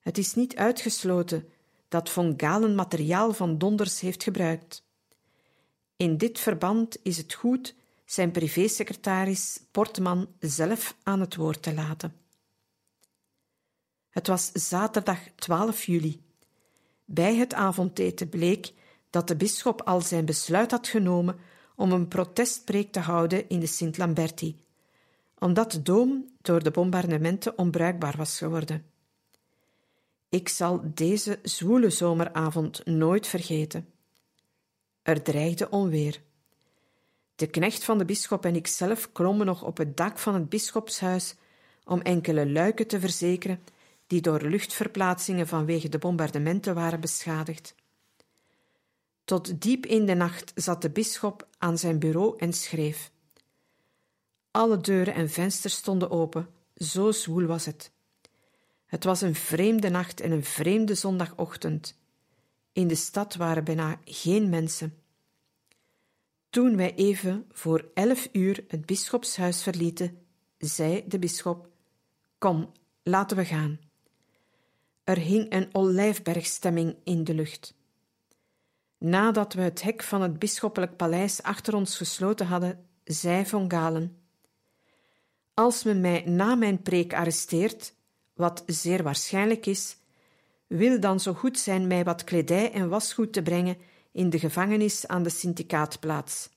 Het 0.00 0.18
is 0.18 0.34
niet 0.34 0.56
uitgesloten 0.56 1.48
dat 1.88 2.10
von 2.10 2.34
Galen 2.36 2.74
materiaal 2.74 3.32
van 3.32 3.58
Donders 3.58 4.00
heeft 4.00 4.22
gebruikt. 4.22 4.83
In 5.96 6.16
dit 6.16 6.38
verband 6.38 6.96
is 7.02 7.16
het 7.16 7.34
goed 7.34 7.74
zijn 8.04 8.30
privésecretaris 8.30 9.60
Portman 9.70 10.28
zelf 10.38 10.96
aan 11.02 11.20
het 11.20 11.36
woord 11.36 11.62
te 11.62 11.74
laten. 11.74 12.14
Het 14.10 14.26
was 14.26 14.52
zaterdag 14.52 15.18
12 15.34 15.84
juli. 15.84 16.22
Bij 17.04 17.36
het 17.36 17.54
avondeten 17.54 18.28
bleek 18.28 18.72
dat 19.10 19.28
de 19.28 19.36
bisschop 19.36 19.82
al 19.82 20.00
zijn 20.00 20.24
besluit 20.24 20.70
had 20.70 20.88
genomen 20.88 21.38
om 21.76 21.92
een 21.92 22.08
protestpreek 22.08 22.92
te 22.92 23.00
houden 23.00 23.48
in 23.48 23.60
de 23.60 23.66
Sint-Lamberti, 23.66 24.60
omdat 25.38 25.72
de 25.72 25.82
doom 25.82 26.28
door 26.42 26.62
de 26.62 26.70
bombardementen 26.70 27.58
onbruikbaar 27.58 28.16
was 28.16 28.38
geworden. 28.38 28.84
Ik 30.28 30.48
zal 30.48 30.80
deze 30.84 31.38
zwoele 31.42 31.90
zomeravond 31.90 32.86
nooit 32.86 33.26
vergeten. 33.26 33.93
Er 35.04 35.22
dreigde 35.22 35.70
onweer. 35.70 36.22
De 37.36 37.46
knecht 37.46 37.84
van 37.84 37.98
de 37.98 38.04
bisschop 38.04 38.44
en 38.44 38.56
ikzelf 38.56 39.12
klommen 39.12 39.46
nog 39.46 39.62
op 39.62 39.76
het 39.76 39.96
dak 39.96 40.18
van 40.18 40.34
het 40.34 40.48
bisschopshuis 40.48 41.34
om 41.84 42.00
enkele 42.00 42.50
luiken 42.50 42.86
te 42.86 43.00
verzekeren 43.00 43.64
die 44.06 44.20
door 44.20 44.42
luchtverplaatsingen 44.42 45.46
vanwege 45.46 45.88
de 45.88 45.98
bombardementen 45.98 46.74
waren 46.74 47.00
beschadigd. 47.00 47.74
Tot 49.24 49.60
diep 49.60 49.86
in 49.86 50.06
de 50.06 50.14
nacht 50.14 50.52
zat 50.54 50.82
de 50.82 50.90
bisschop 50.90 51.48
aan 51.58 51.78
zijn 51.78 51.98
bureau 51.98 52.38
en 52.38 52.52
schreef. 52.52 53.10
Alle 54.50 54.76
deuren 54.76 55.14
en 55.14 55.30
vensters 55.30 55.74
stonden 55.74 56.10
open, 56.10 56.48
zo 56.76 57.12
zwoel 57.12 57.46
was 57.46 57.66
het. 57.66 57.92
Het 58.86 59.04
was 59.04 59.20
een 59.20 59.34
vreemde 59.34 59.88
nacht 59.88 60.20
en 60.20 60.30
een 60.30 60.44
vreemde 60.44 60.94
zondagochtend. 60.94 61.98
In 62.74 62.88
de 62.88 62.94
stad 62.94 63.34
waren 63.34 63.64
bijna 63.64 63.98
geen 64.04 64.48
mensen. 64.48 64.98
Toen 66.50 66.76
wij 66.76 66.94
even 66.94 67.46
voor 67.52 67.90
elf 67.94 68.28
uur 68.32 68.64
het 68.68 68.86
bisschopshuis 68.86 69.62
verlieten, 69.62 70.18
zei 70.58 71.04
de 71.06 71.18
bisschop: 71.18 71.68
Kom, 72.38 72.72
laten 73.02 73.36
we 73.36 73.44
gaan. 73.44 73.78
Er 75.04 75.18
hing 75.18 75.52
een 75.52 75.68
olijfbergstemming 75.72 76.96
in 77.04 77.24
de 77.24 77.34
lucht. 77.34 77.74
Nadat 78.98 79.52
we 79.52 79.62
het 79.62 79.82
hek 79.82 80.02
van 80.02 80.22
het 80.22 80.38
bisschoppelijk 80.38 80.96
paleis 80.96 81.42
achter 81.42 81.74
ons 81.74 81.96
gesloten 81.96 82.46
hadden, 82.46 82.86
zei 83.04 83.46
von 83.46 83.70
Galen: 83.70 84.16
Als 85.54 85.82
men 85.82 86.00
mij 86.00 86.22
na 86.26 86.54
mijn 86.54 86.82
preek 86.82 87.14
arresteert, 87.14 87.94
wat 88.32 88.62
zeer 88.66 89.02
waarschijnlijk 89.02 89.66
is, 89.66 89.96
wil 90.66 91.00
dan 91.00 91.20
zo 91.20 91.32
goed 91.32 91.58
zijn 91.58 91.86
mij 91.86 92.04
wat 92.04 92.24
kledij 92.24 92.72
en 92.72 92.88
wasgoed 92.88 93.32
te 93.32 93.42
brengen 93.42 93.76
in 94.12 94.30
de 94.30 94.38
gevangenis 94.38 95.06
aan 95.06 95.22
de 95.22 95.30
syndicaatplaats. 95.30 96.48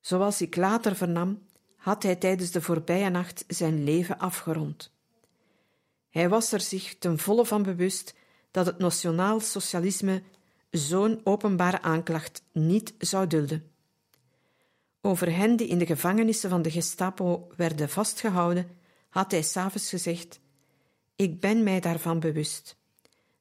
Zoals 0.00 0.40
ik 0.40 0.56
later 0.56 0.96
vernam, 0.96 1.42
had 1.76 2.02
hij 2.02 2.16
tijdens 2.16 2.50
de 2.50 2.62
voorbije 2.62 3.10
nacht 3.10 3.44
zijn 3.48 3.84
leven 3.84 4.18
afgerond. 4.18 4.92
Hij 6.08 6.28
was 6.28 6.52
er 6.52 6.60
zich 6.60 6.98
ten 6.98 7.18
volle 7.18 7.46
van 7.46 7.62
bewust 7.62 8.14
dat 8.50 8.66
het 8.66 8.78
nationaal 8.78 9.40
socialisme 9.40 10.22
zo'n 10.70 11.20
openbare 11.24 11.82
aanklacht 11.82 12.42
niet 12.52 12.94
zou 12.98 13.26
dulden. 13.26 13.70
Over 15.00 15.36
hen 15.36 15.56
die 15.56 15.68
in 15.68 15.78
de 15.78 15.86
gevangenissen 15.86 16.50
van 16.50 16.62
de 16.62 16.70
Gestapo 16.70 17.48
werden 17.56 17.88
vastgehouden, 17.88 18.70
had 19.08 19.30
hij 19.30 19.42
s'avonds 19.42 19.88
gezegd: 19.88 20.40
Ik 21.20 21.40
ben 21.40 21.62
mij 21.62 21.80
daarvan 21.80 22.20
bewust. 22.20 22.76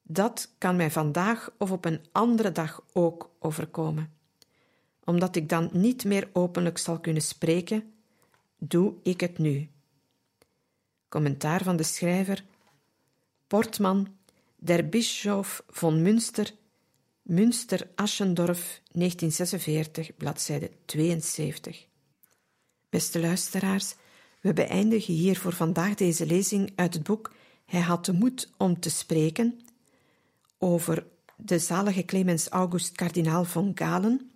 Dat 0.01 0.53
kan 0.57 0.75
mij 0.75 0.91
vandaag 0.91 1.51
of 1.57 1.71
op 1.71 1.85
een 1.85 2.01
andere 2.11 2.51
dag 2.51 2.83
ook 2.93 3.29
overkomen. 3.39 4.13
Omdat 5.03 5.35
ik 5.35 5.49
dan 5.49 5.69
niet 5.73 6.03
meer 6.05 6.29
openlijk 6.33 6.77
zal 6.77 6.99
kunnen 6.99 7.21
spreken, 7.21 7.93
doe 8.57 8.93
ik 9.03 9.21
het 9.21 9.37
nu. 9.37 9.69
Commentaar 11.09 11.63
van 11.63 11.75
de 11.75 11.83
schrijver 11.83 12.43
Portman, 13.47 14.07
der 14.55 14.89
Bischof 14.89 15.63
von 15.67 16.01
Münster, 16.01 16.53
Münster 17.21 17.87
Aschendorf, 17.95 18.81
1946, 18.91 20.15
bladzijde 20.17 20.71
72. 20.85 21.85
Beste 22.89 23.19
luisteraars, 23.19 23.95
we 24.41 24.53
beëindigen 24.53 25.13
hier 25.13 25.37
voor 25.37 25.53
vandaag 25.53 25.95
deze 25.95 26.25
lezing 26.25 26.71
uit 26.75 26.93
het 26.93 27.03
boek 27.03 27.31
Hij 27.69 27.81
had 27.81 28.05
de 28.05 28.13
moed 28.13 28.49
om 28.57 28.79
te 28.79 28.89
spreken 28.89 29.59
over 30.57 31.05
de 31.35 31.59
zalige 31.59 32.05
Clemens 32.05 32.47
August 32.47 32.95
kardinaal 32.95 33.45
von 33.45 33.71
Galen 33.75 34.31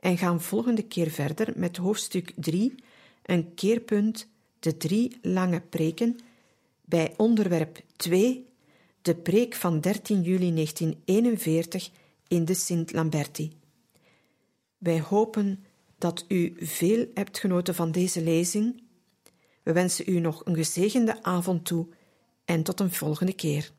en 0.00 0.18
gaan 0.18 0.40
volgende 0.40 0.82
keer 0.82 1.10
verder 1.10 1.52
met 1.56 1.76
hoofdstuk 1.76 2.32
3, 2.36 2.74
een 3.22 3.54
keerpunt, 3.54 4.28
de 4.58 4.76
drie 4.76 5.18
lange 5.22 5.60
preken, 5.60 6.18
bij 6.84 7.14
onderwerp 7.16 7.82
2, 7.96 8.46
de 9.02 9.14
preek 9.14 9.54
van 9.54 9.80
13 9.80 10.22
juli 10.22 10.54
1941 10.54 11.90
in 12.28 12.44
de 12.44 12.54
Sint-Lamberti. 12.54 13.52
Wij 14.78 15.00
hopen 15.00 15.64
dat 15.98 16.24
u 16.28 16.54
veel 16.58 17.06
hebt 17.14 17.38
genoten 17.38 17.74
van 17.74 17.92
deze 17.92 18.22
lezing. 18.22 18.82
We 19.62 19.72
wensen 19.72 20.04
u 20.08 20.18
nog 20.18 20.44
een 20.44 20.54
gezegende 20.56 21.22
avond 21.22 21.64
toe 21.64 21.86
en 22.50 22.62
tot 22.62 22.80
een 22.80 22.92
volgende 22.92 23.34
keer. 23.34 23.70